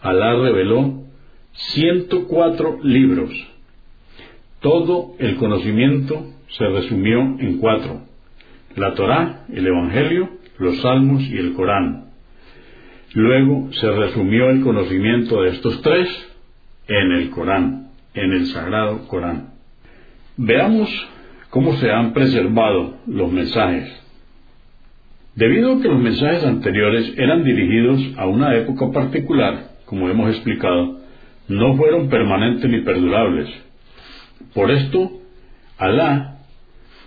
[0.00, 1.02] Alá reveló
[1.52, 3.30] 104 libros.
[4.60, 8.02] Todo el conocimiento se resumió en cuatro.
[8.76, 12.11] La Torá, el Evangelio, los Salmos y el Corán.
[13.14, 16.08] Luego se resumió el conocimiento de estos tres
[16.88, 19.50] en el Corán, en el Sagrado Corán.
[20.36, 20.88] Veamos
[21.50, 24.02] cómo se han preservado los mensajes.
[25.34, 31.00] Debido a que los mensajes anteriores eran dirigidos a una época particular, como hemos explicado,
[31.48, 33.48] no fueron permanentes ni perdurables.
[34.54, 35.10] Por esto,
[35.76, 36.38] Alá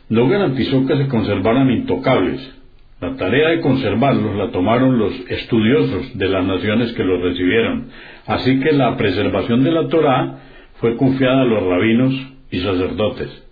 [0.10, 2.55] no garantizó que se conservaran intocables,
[3.02, 7.90] la tarea de conservarlos la tomaron los estudiosos de las naciones que los recibieron,
[8.26, 10.40] así que la preservación de la Torá
[10.80, 12.14] fue confiada a los rabinos
[12.52, 13.44] y sacerdotes.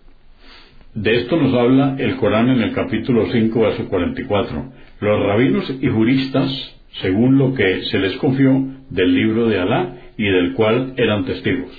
[0.94, 4.72] De esto nos habla el Corán en el capítulo 5, verso 44.
[5.02, 8.52] Los rabinos y juristas, según lo que se les confió
[8.90, 11.72] del libro de Alá y del cual eran testigos.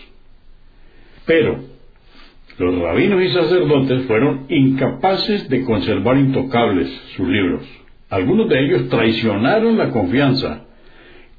[1.27, 1.74] Pero
[2.59, 7.67] los rabinos y sacerdotes fueron incapaces de conservar intocables sus libros.
[8.11, 10.65] Algunos de ellos traicionaron la confianza,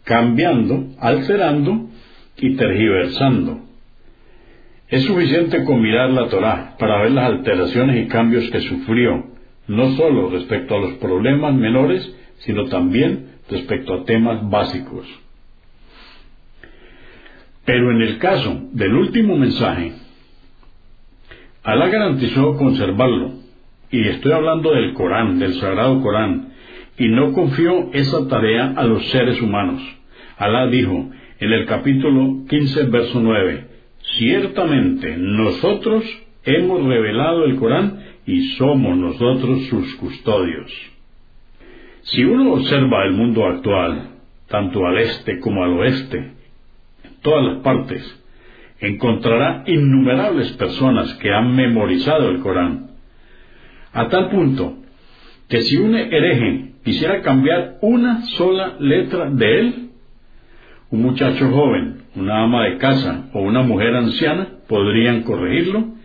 [0.03, 1.89] cambiando, alterando
[2.38, 3.61] y tergiversando.
[4.89, 9.26] Es suficiente con mirar la Torá para ver las alteraciones y cambios que sufrió,
[9.68, 15.07] no solo respecto a los problemas menores, sino también respecto a temas básicos.
[17.63, 19.93] Pero en el caso del último mensaje,
[21.66, 23.32] Alá garantizó conservarlo,
[23.89, 26.49] y estoy hablando del Corán, del Sagrado Corán,
[26.95, 29.82] y no confió esa tarea a los seres humanos.
[30.38, 31.09] Alá dijo
[31.39, 33.66] en el capítulo 15, verso 9,
[34.20, 36.03] ciertamente nosotros
[36.43, 40.72] hemos revelado el Corán y somos nosotros sus custodios.
[42.03, 44.09] Si uno observa el mundo actual,
[44.49, 48.24] tanto al este como al oeste, en todas las partes,
[48.80, 52.91] encontrará innumerables personas que han memorizado el Corán,
[53.93, 54.78] a tal punto
[55.47, 59.89] que si un hereje quisiera cambiar una sola letra de él,
[60.91, 65.95] un muchacho joven, una ama de casa o una mujer anciana podrían corregirlo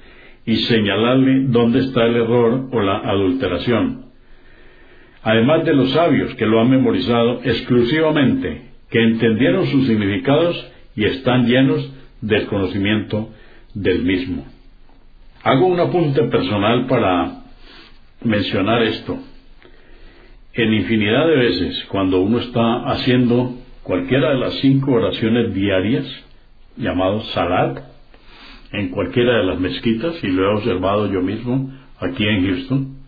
[0.44, 4.06] y señalarle dónde está el error o la adulteración.
[5.22, 11.46] Además de los sabios que lo han memorizado exclusivamente, que entendieron sus significados y están
[11.46, 13.30] llenos del conocimiento
[13.74, 14.46] del mismo.
[15.42, 17.42] Hago un apunte personal para
[18.22, 19.18] mencionar esto.
[20.52, 26.06] En infinidad de veces, cuando uno está haciendo cualquiera de las cinco oraciones diarias,
[26.76, 27.78] llamados salat,
[28.72, 33.00] en cualquiera de las mezquitas, y lo he observado yo mismo aquí en Houston,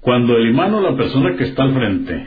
[0.00, 2.26] Cuando el imán o la persona que está al frente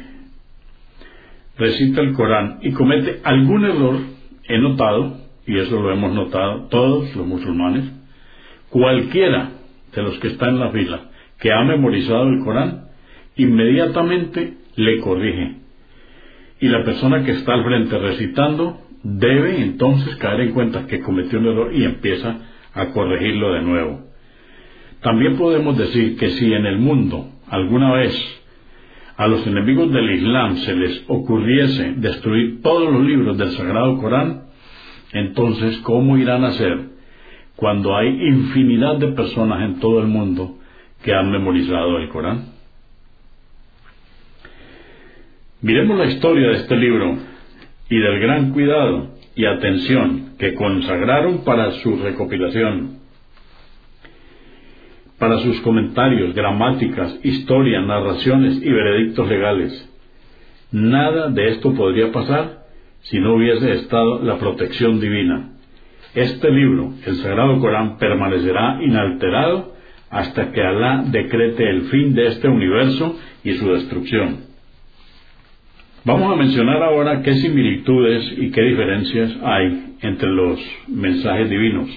[1.58, 4.00] recita el Corán y comete algún error,
[4.48, 7.86] he notado, y eso lo hemos notado todos los musulmanes,
[8.70, 9.52] cualquiera
[9.96, 11.02] de los que está en la fila
[11.40, 12.88] que ha memorizado el Corán,
[13.36, 15.56] inmediatamente le corrige.
[16.60, 21.40] Y la persona que está al frente recitando debe entonces caer en cuenta que cometió
[21.40, 22.40] un error y empieza
[22.74, 24.02] a corregirlo de nuevo.
[25.02, 28.14] También podemos decir que si en el mundo alguna vez
[29.16, 34.47] a los enemigos del Islam se les ocurriese destruir todos los libros del Sagrado Corán,
[35.18, 36.80] entonces ¿cómo irán a hacer
[37.56, 40.58] cuando hay infinidad de personas en todo el mundo
[41.04, 42.58] que han memorizado el Corán?
[45.62, 47.18] Miremos la historia de este libro
[47.90, 53.00] y del gran cuidado y atención que consagraron para su recopilación,
[55.18, 59.90] para sus comentarios, gramáticas, historia, narraciones y veredictos legales.
[60.72, 62.57] Nada de esto podría pasar
[63.10, 65.52] si no hubiese estado la protección divina.
[66.14, 69.76] Este libro, el Sagrado Corán, permanecerá inalterado
[70.10, 74.48] hasta que Alá decrete el fin de este universo y su destrucción.
[76.04, 81.90] Vamos a mencionar ahora qué similitudes y qué diferencias hay entre los mensajes divinos.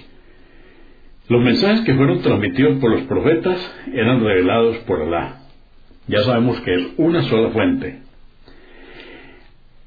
[1.29, 3.57] Los mensajes que fueron transmitidos por los profetas
[3.93, 5.43] eran revelados por Alá.
[6.09, 8.10] Ya sabemos que es una sola fuente.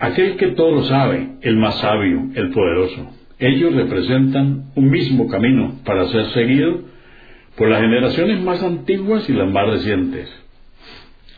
[0.04, 3.10] Aquel que todo lo sabe, el más sabio, el poderoso.
[3.39, 6.82] Ellos representan un mismo camino para ser seguido
[7.56, 10.30] por las generaciones más antiguas y las más recientes.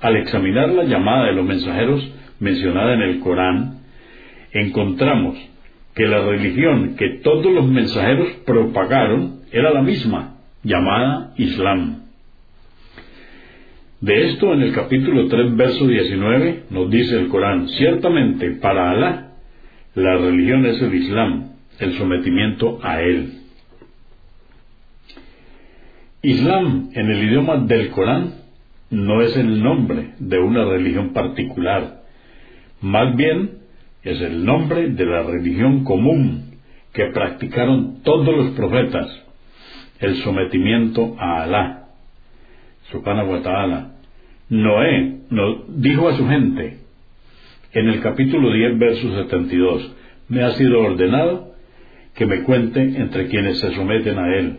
[0.02, 3.82] Al examinar la llamada de los mensajeros, mencionada en el Corán,
[4.52, 5.38] encontramos
[5.94, 12.05] que la religión que todos los mensajeros propagaron era la misma, llamada Islam.
[14.06, 19.32] De esto en el capítulo 3, verso 19, nos dice el Corán, ciertamente para Alá
[19.96, 23.40] la religión es el Islam, el sometimiento a él.
[26.22, 28.36] Islam en el idioma del Corán
[28.92, 32.04] no es el nombre de una religión particular,
[32.82, 33.58] más bien,
[34.04, 36.60] es el nombre de la religión común
[36.94, 39.08] que practicaron todos los profetas,
[39.98, 41.82] el sometimiento a Alá.
[42.92, 43.95] Subhanahu wa ta'ala.
[44.50, 45.20] Noé
[45.70, 46.78] dijo a su gente,
[47.74, 49.92] en el capítulo 10, verso 72,
[50.30, 51.54] me ha sido ordenado
[52.16, 54.58] que me cuente entre quienes se someten a él.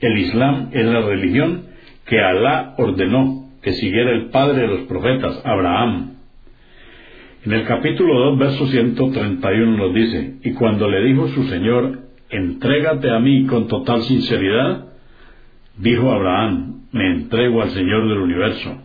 [0.00, 1.66] El Islam es la religión
[2.06, 6.16] que Alá ordenó que siguiera el padre de los profetas, Abraham,
[7.46, 13.08] en el capítulo 2, verso 131 nos dice, y cuando le dijo su Señor, entrégate
[13.08, 14.86] a mí con total sinceridad,
[15.78, 18.82] dijo Abraham, me entrego al Señor del universo.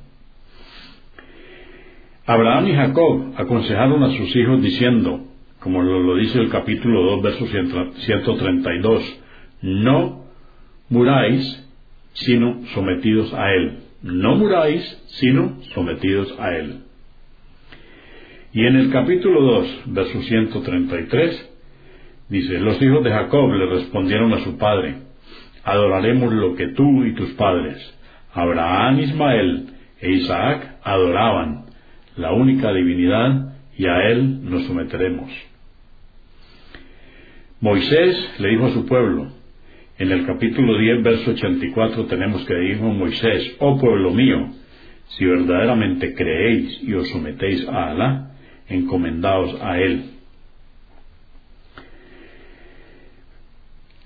[2.25, 5.21] Abraham y Jacob aconsejaron a sus hijos diciendo,
[5.59, 9.19] como lo, dice el capítulo 2, verso 132,
[9.61, 10.25] no
[10.89, 11.67] muráis
[12.13, 13.79] sino sometidos a Él.
[14.01, 14.83] No muráis
[15.19, 16.79] sino sometidos a Él.
[18.53, 21.49] Y en el capítulo 2, verso 133,
[22.29, 24.95] dice, los hijos de Jacob le respondieron a su padre,
[25.63, 27.77] adoraremos lo que tú y tus padres,
[28.33, 29.67] Abraham, Ismael
[29.99, 31.65] e Isaac, adoraban,
[32.15, 35.31] la única divinidad, y a él nos someteremos.
[37.59, 39.31] Moisés le dijo a su pueblo,
[39.97, 44.49] en el capítulo 10, verso 84 tenemos que dijo Moisés, oh pueblo mío,
[45.09, 48.31] si verdaderamente creéis y os sometéis a Alá,
[48.67, 50.05] encomendados a Él.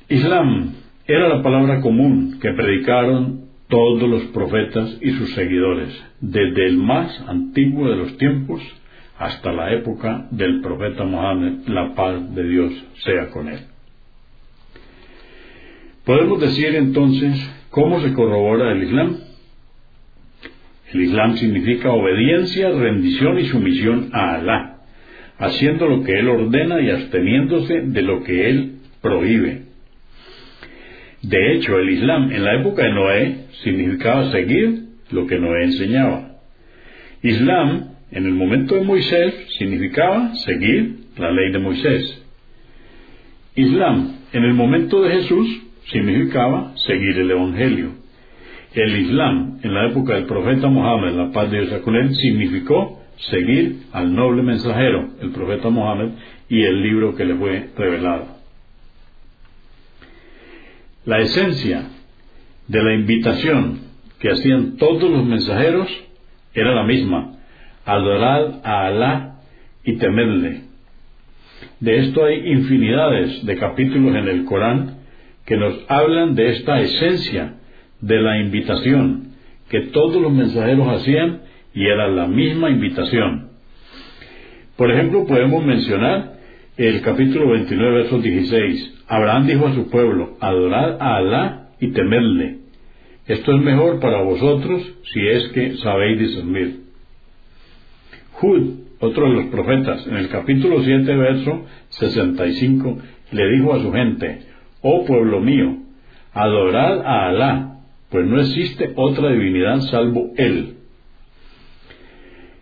[0.09, 0.73] Islam
[1.07, 5.89] era la palabra común que predicaron todos los profetas y sus seguidores,
[6.19, 8.61] desde el más antiguo de los tiempos
[9.17, 13.59] hasta la época del profeta Mohammed, la paz de Dios sea con él.
[16.05, 17.35] Podemos decir entonces
[17.69, 19.17] cómo se corrobora el Islam.
[20.93, 24.77] El Islam significa obediencia, rendición y sumisión a Alá,
[25.39, 29.65] haciendo lo que Él ordena y absteniéndose de lo que Él prohíbe.
[31.27, 36.35] De hecho, el Islam en la época de Noé significaba seguir lo que Noé enseñaba.
[37.23, 42.23] Islam en el momento de Moisés significaba seguir la ley de Moisés.
[43.55, 47.93] Islam en el momento de Jesús significaba seguir el Evangelio.
[48.75, 53.01] El Islam, en la época del profeta Mohammed, la paz de Dios con significó
[53.31, 56.09] seguir al noble mensajero, el profeta Mohammed,
[56.49, 58.34] y el libro que le fue revelado.
[61.05, 61.83] La esencia
[62.67, 63.79] de la invitación
[64.19, 65.87] que hacían todos los mensajeros
[66.53, 67.33] era la misma,
[67.85, 69.35] adorar a Alá
[69.83, 70.61] y temerle.
[71.79, 74.97] De esto hay infinidades de capítulos en el Corán
[75.45, 77.53] que nos hablan de esta esencia
[78.01, 79.35] de la invitación
[79.69, 81.41] que todos los mensajeros hacían
[81.73, 83.49] y era la misma invitación.
[84.75, 86.34] Por ejemplo, podemos mencionar
[86.77, 89.03] el capítulo 29, verso 16.
[89.07, 92.57] Abraham dijo a su pueblo, adorad a Alá y temerle.
[93.27, 94.81] Esto es mejor para vosotros
[95.13, 96.81] si es que sabéis discernir.
[98.41, 102.97] Hud, otro de los profetas, en el capítulo 7, verso 65,
[103.31, 104.41] le dijo a su gente,
[104.81, 105.77] Oh pueblo mío,
[106.33, 110.75] adorad a Alá, pues no existe otra divinidad salvo Él.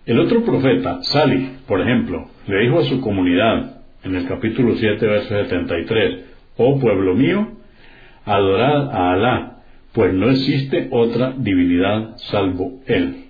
[0.05, 3.72] El otro profeta, Sali, por ejemplo, le dijo a su comunidad,
[4.03, 6.19] en el capítulo 7, verso 73,
[6.57, 7.47] Oh pueblo mío,
[8.25, 9.57] adorad a Alá,
[9.93, 13.25] pues no existe otra divinidad salvo Él.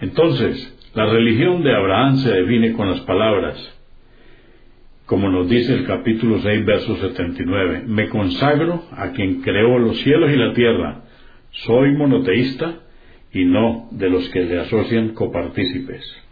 [0.00, 3.76] Entonces, la religión de Abraham se define con las palabras,
[5.06, 10.30] como nos dice el capítulo 6, verso 79, me consagro a quien creó los cielos
[10.32, 11.02] y la tierra,
[11.50, 12.80] soy monoteísta
[13.32, 16.29] y no de los que le asocian copartícipes.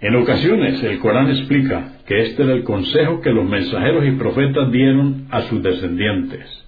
[0.00, 4.70] En ocasiones el Corán explica que este era el consejo que los mensajeros y profetas
[4.70, 6.64] dieron a sus descendientes.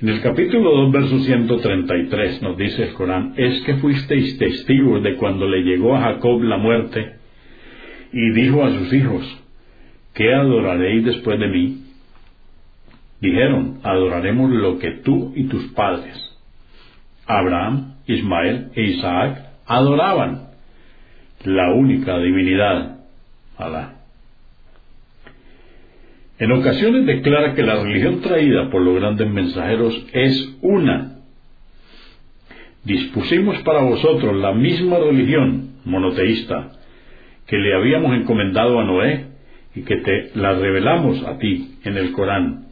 [0.00, 5.16] En el capítulo 2, verso 133 nos dice el Corán, es que fuisteis testigos de
[5.16, 7.16] cuando le llegó a Jacob la muerte
[8.12, 9.44] y dijo a sus hijos,
[10.14, 11.82] ¿qué adoraréis después de mí?
[13.20, 16.16] Dijeron, adoraremos lo que tú y tus padres,
[17.26, 20.45] Abraham, Ismael e Isaac, adoraban,
[21.46, 22.98] la única divinidad,
[23.56, 23.94] Alá.
[26.38, 31.20] En ocasiones declara que la religión traída por los grandes mensajeros es una.
[32.84, 36.72] Dispusimos para vosotros la misma religión monoteísta
[37.46, 39.26] que le habíamos encomendado a Noé
[39.74, 42.66] y que te la revelamos a ti en el Corán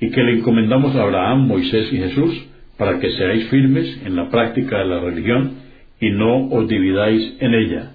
[0.00, 2.46] y que le encomendamos a Abraham, Moisés y Jesús
[2.76, 5.52] para que seáis firmes en la práctica de la religión
[6.00, 7.92] y no os dividáis en ella.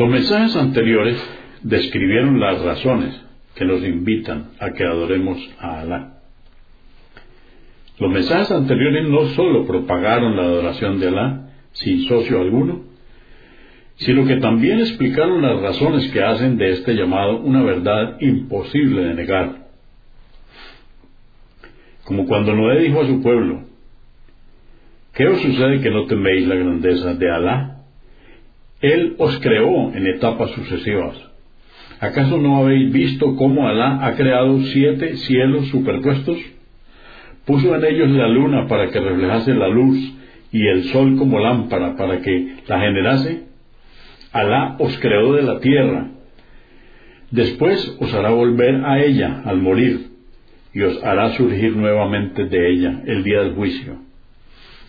[0.00, 1.22] Los mensajes anteriores
[1.62, 3.22] describieron las razones
[3.54, 6.22] que nos invitan a que adoremos a Alá.
[7.98, 12.80] Los mensajes anteriores no sólo propagaron la adoración de Alá sin socio alguno,
[13.96, 19.12] sino que también explicaron las razones que hacen de este llamado una verdad imposible de
[19.12, 19.66] negar.
[22.04, 23.64] Como cuando Noé dijo a su pueblo,
[25.12, 27.69] ¿qué os sucede que no teméis la grandeza de Alá?
[28.80, 31.16] Él os creó en etapas sucesivas.
[32.00, 36.38] ¿Acaso no habéis visto cómo Alá ha creado siete cielos superpuestos?
[37.44, 39.98] Puso en ellos la luna para que reflejase la luz
[40.50, 43.42] y el sol como lámpara para que la generase.
[44.32, 46.08] Alá os creó de la tierra.
[47.30, 50.08] Después os hará volver a ella al morir
[50.72, 53.98] y os hará surgir nuevamente de ella el día del juicio.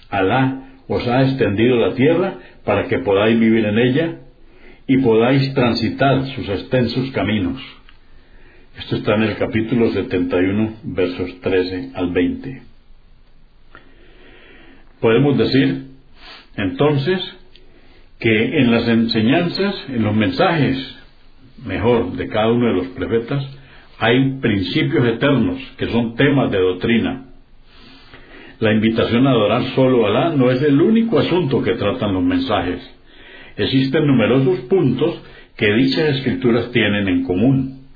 [0.09, 2.35] Alá os ha extendido la tierra
[2.65, 4.15] para que podáis vivir en ella
[4.87, 7.61] y podáis transitar sus extensos caminos.
[8.77, 12.61] Esto está en el capítulo 71, versos 13 al 20.
[14.99, 15.87] Podemos decir,
[16.55, 17.19] entonces,
[18.19, 20.95] que en las enseñanzas, en los mensajes,
[21.65, 23.43] mejor, de cada uno de los profetas,
[23.97, 27.30] hay principios eternos que son temas de doctrina
[28.61, 32.21] la invitación a adorar solo a Alá no es el único asunto que tratan los
[32.21, 32.79] mensajes.
[33.57, 35.19] Existen numerosos puntos
[35.57, 37.87] que dichas escrituras tienen en común.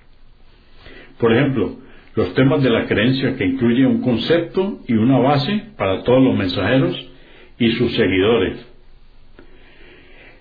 [1.20, 1.76] Por ejemplo,
[2.16, 6.36] los temas de la creencia que incluye un concepto y una base para todos los
[6.36, 7.12] mensajeros
[7.60, 8.66] y sus seguidores.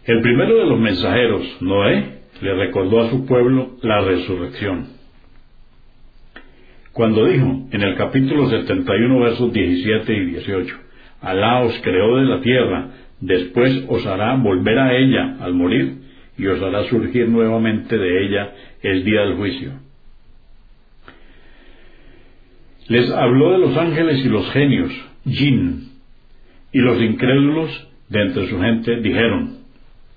[0.07, 4.94] El primero de los mensajeros, Noé, le recordó a su pueblo la resurrección
[6.95, 10.77] cuando dijo en el capítulo 71 versos 17 y 18,
[11.21, 12.91] Alá os creó de la tierra,
[13.21, 15.97] después os hará volver a ella al morir
[16.39, 19.73] y os hará surgir nuevamente de ella el día del juicio.
[22.87, 24.93] Les habló de los ángeles y los genios,
[25.27, 25.89] jin,
[26.73, 29.59] y los incrédulos de entre su gente dijeron,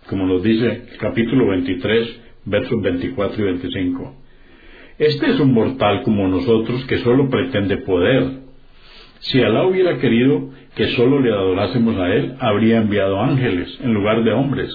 [0.07, 4.26] como nos dice el capítulo 23, versos 24 y 25,
[4.99, 8.39] este es un mortal como nosotros que solo pretende poder.
[9.19, 14.23] Si Alá hubiera querido que solo le adorásemos a Él, habría enviado ángeles en lugar
[14.23, 14.69] de hombres.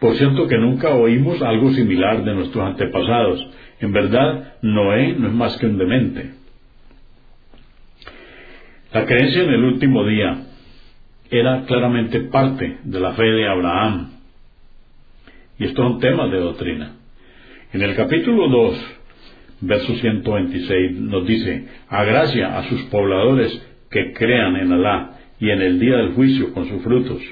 [0.00, 3.48] Por cierto que nunca oímos algo similar de nuestros antepasados,
[3.80, 6.34] En verdad, Noé no es más que un demente.
[8.92, 10.44] La creencia en el último día
[11.28, 14.10] era claramente parte de la fe de Abraham.
[15.58, 16.92] Y esto es un tema de doctrina.
[17.72, 19.01] En el capítulo 2,
[19.62, 23.60] verso 126, nos dice, a gracia a sus pobladores
[23.90, 27.22] que crean en Alá y en el día del juicio con sus frutos.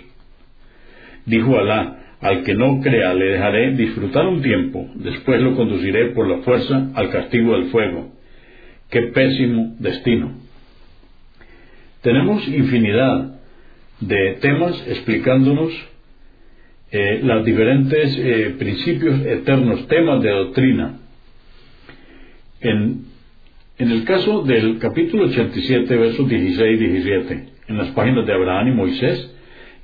[1.27, 6.29] Dijo Alá, al que no crea le dejaré disfrutar un tiempo, después lo conduciré por
[6.29, 8.13] la fuerza al castigo del fuego.
[8.91, 10.33] Qué pésimo destino.
[12.03, 13.41] Tenemos infinidad
[14.01, 15.73] de temas explicándonos
[16.93, 21.00] eh, los diferentes eh, principios eternos, temas de doctrina.
[22.61, 23.07] En,
[23.79, 28.73] el caso del capítulo 87, versos 16 y 17, en las páginas de Abraham y
[28.73, 29.35] Moisés,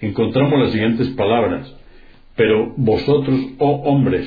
[0.03, 1.75] encontramos las siguientes palabras.
[2.37, 4.27] Pero vosotros, oh hombres,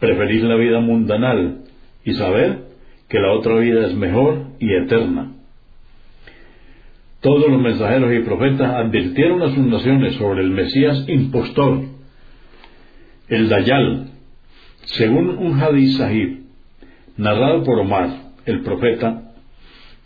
[0.00, 1.58] preferís la vida mundanal
[2.04, 2.64] y saber
[3.08, 5.34] que la otra vida es mejor y eterna.
[7.20, 11.82] Todos los mensajeros y profetas advirtieron a sus naciones sobre el Mesías impostor,
[13.28, 14.10] el Dayal,
[14.84, 16.47] según un hadith sahib,
[17.18, 18.08] narrado por Omar,
[18.46, 19.22] el profeta,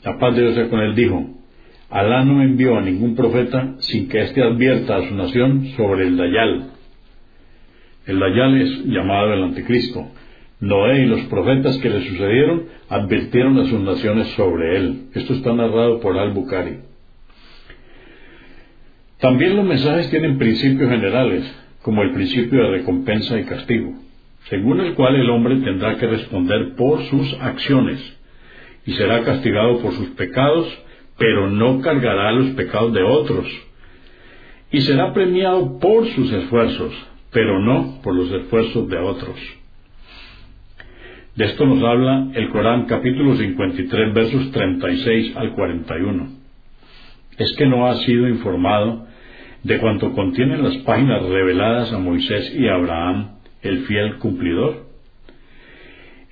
[0.02, 1.30] la paz de Dios con él, dijo,
[1.88, 6.16] Alá no envió a ningún profeta sin que éste advierta a su nación sobre el
[6.16, 6.70] Dayal.
[8.06, 10.08] El Dayal es llamado el Anticristo.
[10.60, 15.08] Noé y los profetas que le sucedieron advirtieron a sus naciones sobre él.
[15.12, 16.78] Esto está narrado por Al-Bukhari.
[19.18, 21.44] También los mensajes tienen principios generales,
[21.82, 23.92] como el principio de recompensa y castigo,
[24.48, 28.00] según el cual el hombre tendrá que responder por sus acciones
[28.84, 30.82] y será castigado por sus pecados
[31.22, 33.46] pero no cargará los pecados de otros.
[34.70, 36.92] Y será premiado por sus esfuerzos,
[37.30, 39.36] pero no por los esfuerzos de otros.
[41.36, 46.28] De esto nos habla el Corán capítulo 53 versos 36 al 41.
[47.38, 49.06] Es que no ha sido informado
[49.62, 54.86] de cuanto contienen las páginas reveladas a Moisés y a Abraham, el fiel cumplidor.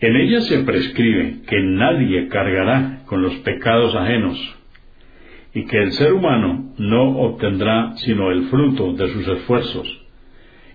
[0.00, 4.38] En ellas se prescribe que nadie cargará con los pecados ajenos,
[5.54, 10.00] y que el ser humano no obtendrá sino el fruto de sus esfuerzos,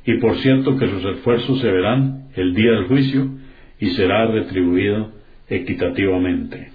[0.06, 3.30] y por cierto que sus esfuerzos se verán el día del juicio
[3.80, 5.12] y será retribuido
[5.50, 6.70] equitativamente.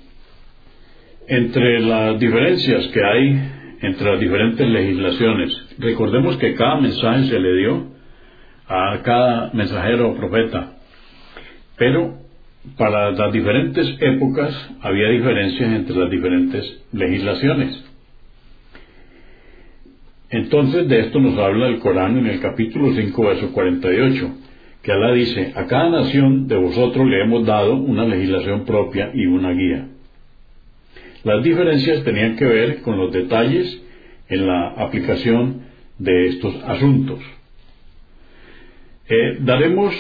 [1.28, 3.51] Entre las diferencias que hay
[3.83, 7.89] entre las diferentes legislaciones, recordemos que cada mensaje se le dio
[8.71, 10.75] a cada mensajero o profeta,
[11.77, 12.14] pero
[12.79, 17.85] para las diferentes épocas había diferencias entre las diferentes legislaciones.
[20.31, 24.31] Entonces de esto nos habla el Corán en el capítulo 5, verso 48,
[24.83, 29.27] que Alá dice, a cada nación de vosotros le hemos dado una legislación propia y
[29.27, 29.89] una guía.
[31.25, 33.83] Las diferencias tenían que ver con los detalles
[34.29, 35.62] en la aplicación
[35.99, 37.18] de estos asuntos.
[39.11, 39.95] Eh, daremos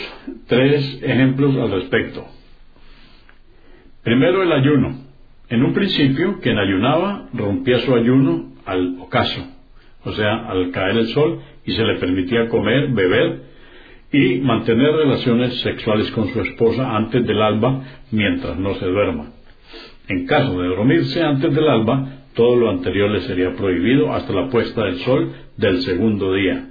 [0.46, 2.24] tres ejemplos al respecto.
[4.02, 5.04] Primero el ayuno.
[5.48, 9.44] En un principio, quien ayunaba rompía su ayuno al ocaso
[10.04, 13.42] o sea, al caer el sol, y se le permitía comer, beber
[14.12, 19.32] y mantener relaciones sexuales con su esposa antes del alba mientras no se duerma.
[20.08, 24.48] En caso de dormirse antes del alba, todo lo anterior le sería prohibido hasta la
[24.48, 26.70] puesta del sol del segundo día.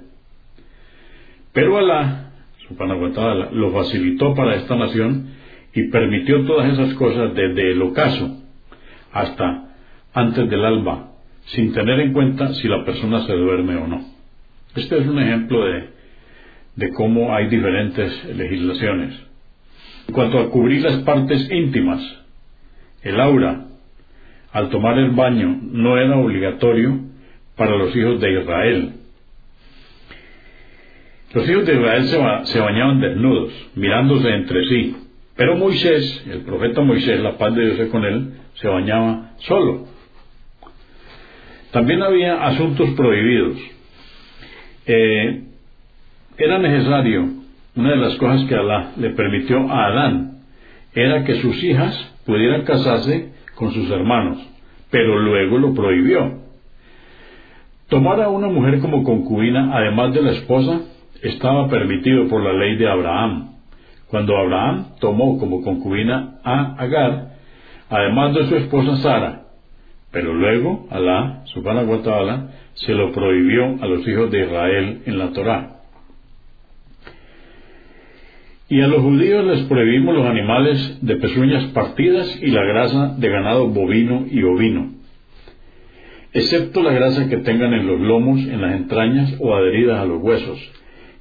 [1.52, 2.29] Pero Alá,
[3.52, 5.28] lo facilitó para esta nación
[5.74, 8.38] y permitió todas esas cosas desde el ocaso
[9.12, 9.74] hasta
[10.12, 11.12] antes del alba,
[11.46, 14.04] sin tener en cuenta si la persona se duerme o no.
[14.74, 15.88] Este es un ejemplo de,
[16.76, 19.14] de cómo hay diferentes legislaciones.
[20.08, 22.00] En cuanto a cubrir las partes íntimas,
[23.02, 23.66] el aura,
[24.52, 26.98] al tomar el baño, no era obligatorio
[27.56, 28.92] para los hijos de Israel.
[31.32, 32.04] Los hijos de Israel
[32.44, 34.96] se, bañaban desnudos, mirándose entre sí,
[35.36, 39.86] pero Moisés, el profeta Moisés, la paz de Dios con él, se bañaba solo.
[41.70, 43.56] También había asuntos prohibidos.
[44.86, 45.44] Eh,
[46.36, 47.28] era necesario,
[47.76, 50.40] una de las cosas que Alá le permitió a Adán,
[50.94, 54.38] era que sus hijas pudieran casarse con sus hermanos,
[54.90, 56.40] pero luego lo prohibió.
[57.88, 60.80] Tomar a una mujer como concubina, además de la esposa,
[61.22, 63.50] estaba permitido por la ley de Abraham.
[64.08, 67.36] Cuando Abraham tomó como concubina a Agar,
[67.88, 69.42] además de su esposa Sara,
[70.10, 75.18] pero luego Alá, subhanahu wa ta'ala, se lo prohibió a los hijos de Israel en
[75.18, 75.76] la Torá.
[78.68, 83.28] Y a los judíos les prohibimos los animales de pezuñas partidas y la grasa de
[83.28, 84.92] ganado bovino y ovino,
[86.32, 90.22] excepto la grasa que tengan en los lomos, en las entrañas o adheridas a los
[90.22, 90.72] huesos.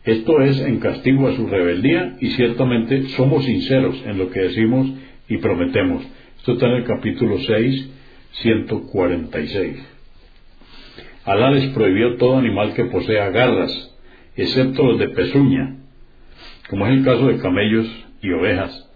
[0.10, 4.90] Esto es en castigo a su rebeldía y ciertamente somos sinceros en lo que decimos
[5.28, 6.04] y prometemos.
[6.40, 7.90] Esto está en el capítulo 6,
[8.32, 9.88] 146.
[11.26, 13.96] Alá les prohibió todo animal que posea garras,
[14.36, 15.76] excepto los de pezuña,
[16.72, 17.88] como es el caso de camellos
[18.24, 18.90] y ovejas.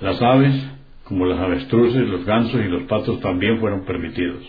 [0.00, 0.54] Las aves,
[1.02, 4.44] como las avestruces, los gansos y los patos también fueron permitidos.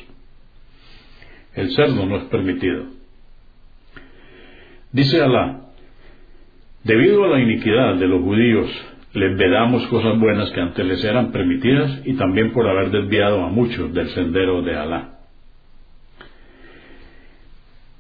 [1.56, 2.86] El cerdo no es permitido.
[4.92, 5.71] Dice Alá,
[6.84, 8.70] debido a la iniquidad de los judíos,
[9.14, 13.50] les vedamos cosas buenas que antes les eran permitidas y también por haber desviado a
[13.50, 15.20] muchos del sendero de Alá.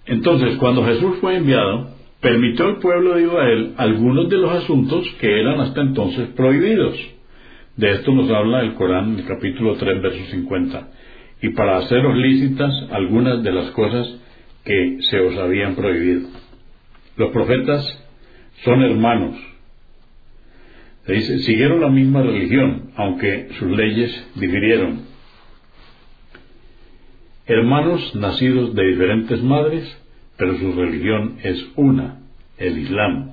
[0.06, 1.90] Entonces, cuando Jesús fue enviado,
[2.22, 6.98] permitió al pueblo de Israel algunos de los asuntos que eran hasta entonces prohibidos.
[7.76, 10.88] De esto nos habla el Corán en el capítulo 3, verso 50.
[11.42, 14.08] Y para haceros lícitas algunas de las cosas
[14.64, 16.30] que se os habían prohibido.
[17.18, 18.01] Los profetas
[18.64, 19.38] son hermanos.
[21.06, 25.02] Se dice, siguieron la misma religión, aunque sus leyes difirieron.
[27.48, 29.98] Hermanos nacidos de diferentes madres,
[30.38, 32.20] pero su religión es una,
[32.58, 33.32] el Islam.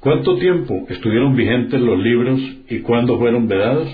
[0.00, 3.88] ¿Cuánto tiempo estuvieron vigentes los libros y cuándo fueron vedados?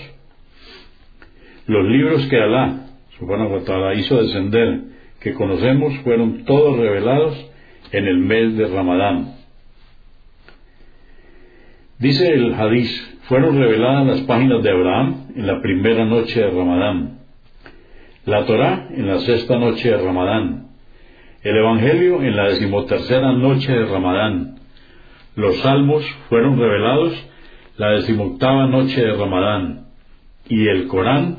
[1.66, 4.80] Los libros que Alá, subhanahu wa hizo descender,
[5.20, 7.51] que conocemos, fueron todos revelados
[7.92, 9.36] en el mes de Ramadán.
[11.98, 12.90] Dice el hadiz,
[13.28, 17.20] fueron reveladas las páginas de Abraham en la primera noche de Ramadán,
[18.24, 20.68] la Torá en la sexta noche de Ramadán,
[21.42, 24.56] el Evangelio en la decimotercera noche de Ramadán.
[25.36, 27.12] Los salmos fueron revelados
[27.76, 29.86] la decimoctava noche de Ramadán.
[30.48, 31.38] Y el Corán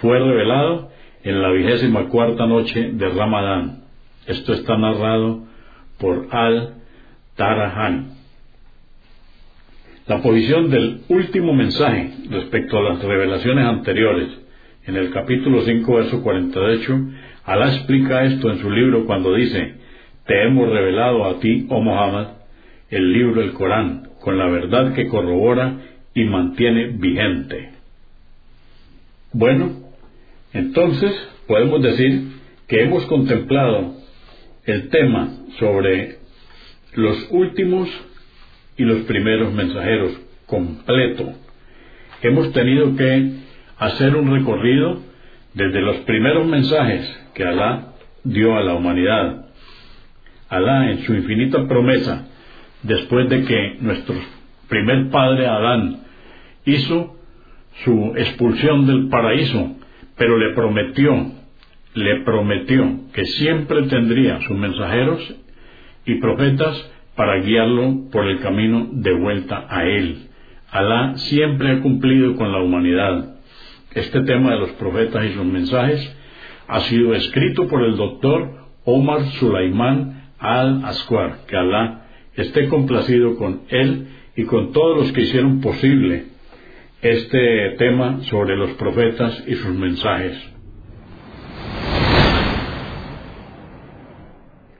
[0.00, 0.90] fue revelado
[1.22, 3.84] en la vigésima cuarta noche de Ramadán.
[4.26, 5.44] Esto está narrado
[6.00, 8.14] por Al-Tarahan.
[10.06, 14.28] La posición del último mensaje respecto a las revelaciones anteriores,
[14.86, 17.00] en el capítulo 5, verso 48,
[17.44, 19.74] Alá explica esto en su libro cuando dice,
[20.26, 22.28] Te hemos revelado a ti, oh Muhammad,
[22.88, 25.76] el libro del Corán, con la verdad que corrobora
[26.14, 27.70] y mantiene vigente.
[29.32, 29.70] Bueno,
[30.52, 31.12] entonces
[31.46, 32.22] podemos decir
[32.66, 33.99] que hemos contemplado
[34.70, 36.18] el tema sobre
[36.94, 37.88] los últimos
[38.76, 41.32] y los primeros mensajeros completo.
[42.22, 43.32] Hemos tenido que
[43.78, 45.00] hacer un recorrido
[45.54, 47.94] desde los primeros mensajes que Alá
[48.24, 49.46] dio a la humanidad.
[50.48, 52.26] Alá, en su infinita promesa,
[52.82, 54.16] después de que nuestro
[54.68, 56.00] primer padre Adán
[56.64, 57.16] hizo
[57.84, 59.76] su expulsión del paraíso,
[60.16, 61.32] pero le prometió,
[61.94, 65.34] le prometió que siempre tendría sus mensajeros
[66.06, 70.28] y profetas para guiarlo por el camino de vuelta a él.
[70.70, 73.36] Alá siempre ha cumplido con la humanidad.
[73.94, 76.16] Este tema de los profetas y sus mensajes
[76.68, 78.52] ha sido escrito por el doctor
[78.84, 85.60] Omar Sulaimán al-Asquar, que Alá esté complacido con él y con todos los que hicieron
[85.60, 86.26] posible
[87.02, 90.59] este tema sobre los profetas y sus mensajes.